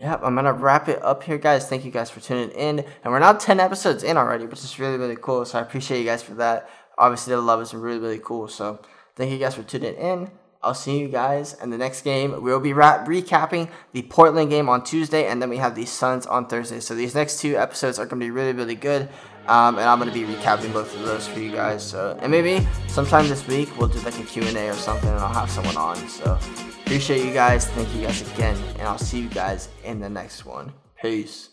yeah, 0.00 0.16
I'm 0.22 0.34
gonna 0.34 0.52
wrap 0.52 0.88
it 0.88 1.02
up 1.02 1.22
here, 1.22 1.38
guys. 1.38 1.68
Thank 1.68 1.84
you 1.84 1.90
guys 1.90 2.10
for 2.10 2.20
tuning 2.20 2.50
in, 2.50 2.80
and 2.80 3.12
we're 3.12 3.18
now 3.18 3.32
10 3.32 3.60
episodes 3.60 4.02
in 4.02 4.16
already, 4.16 4.44
which 4.46 4.62
is 4.62 4.78
really, 4.78 4.98
really 4.98 5.16
cool. 5.16 5.44
So 5.44 5.58
I 5.58 5.62
appreciate 5.62 6.00
you 6.00 6.04
guys 6.04 6.22
for 6.22 6.34
that 6.34 6.68
obviously 6.98 7.34
the 7.34 7.40
love 7.40 7.62
is 7.62 7.72
really 7.72 7.98
really 7.98 8.18
cool. 8.18 8.48
So 8.48 8.80
thank 9.16 9.30
you 9.30 9.38
guys 9.38 9.54
for 9.54 9.62
tuning 9.62 9.94
in. 9.94 10.30
I'll 10.62 10.74
see 10.74 10.98
you 10.98 11.08
guys 11.08 11.54
in 11.62 11.70
the 11.70 11.78
next 11.78 12.02
game. 12.02 12.42
We'll 12.42 12.60
be 12.60 12.72
recapping 12.72 13.70
the 13.92 14.02
Portland 14.02 14.50
game 14.50 14.68
on 14.68 14.82
Tuesday, 14.82 15.26
and 15.26 15.40
then 15.40 15.48
we 15.48 15.58
have 15.58 15.74
the 15.74 15.86
Suns 15.86 16.26
on 16.26 16.46
Thursday. 16.46 16.80
So 16.80 16.94
these 16.94 17.14
next 17.14 17.40
two 17.40 17.56
episodes 17.56 17.98
are 17.98 18.06
going 18.06 18.20
to 18.20 18.26
be 18.26 18.30
really, 18.30 18.52
really 18.52 18.74
good. 18.74 19.08
Um, 19.46 19.78
and 19.78 19.88
I'm 19.88 19.98
going 19.98 20.12
to 20.12 20.14
be 20.14 20.30
recapping 20.30 20.74
both 20.74 20.94
of 20.94 21.06
those 21.06 21.26
for 21.26 21.40
you 21.40 21.50
guys. 21.50 21.82
So, 21.82 22.18
and 22.20 22.30
maybe 22.30 22.66
sometime 22.86 23.28
this 23.28 23.46
week 23.46 23.76
we'll 23.78 23.88
do 23.88 23.98
like 24.00 24.18
a 24.18 24.24
Q&A 24.24 24.68
or 24.68 24.74
something, 24.74 25.08
and 25.08 25.18
I'll 25.18 25.32
have 25.32 25.50
someone 25.50 25.76
on. 25.76 25.96
So 26.08 26.38
appreciate 26.84 27.24
you 27.24 27.32
guys. 27.32 27.66
Thank 27.68 27.94
you 27.94 28.02
guys 28.02 28.20
again, 28.34 28.56
and 28.74 28.82
I'll 28.82 28.98
see 28.98 29.20
you 29.20 29.28
guys 29.28 29.70
in 29.84 30.00
the 30.00 30.10
next 30.10 30.44
one. 30.44 30.72
Peace. 31.00 31.50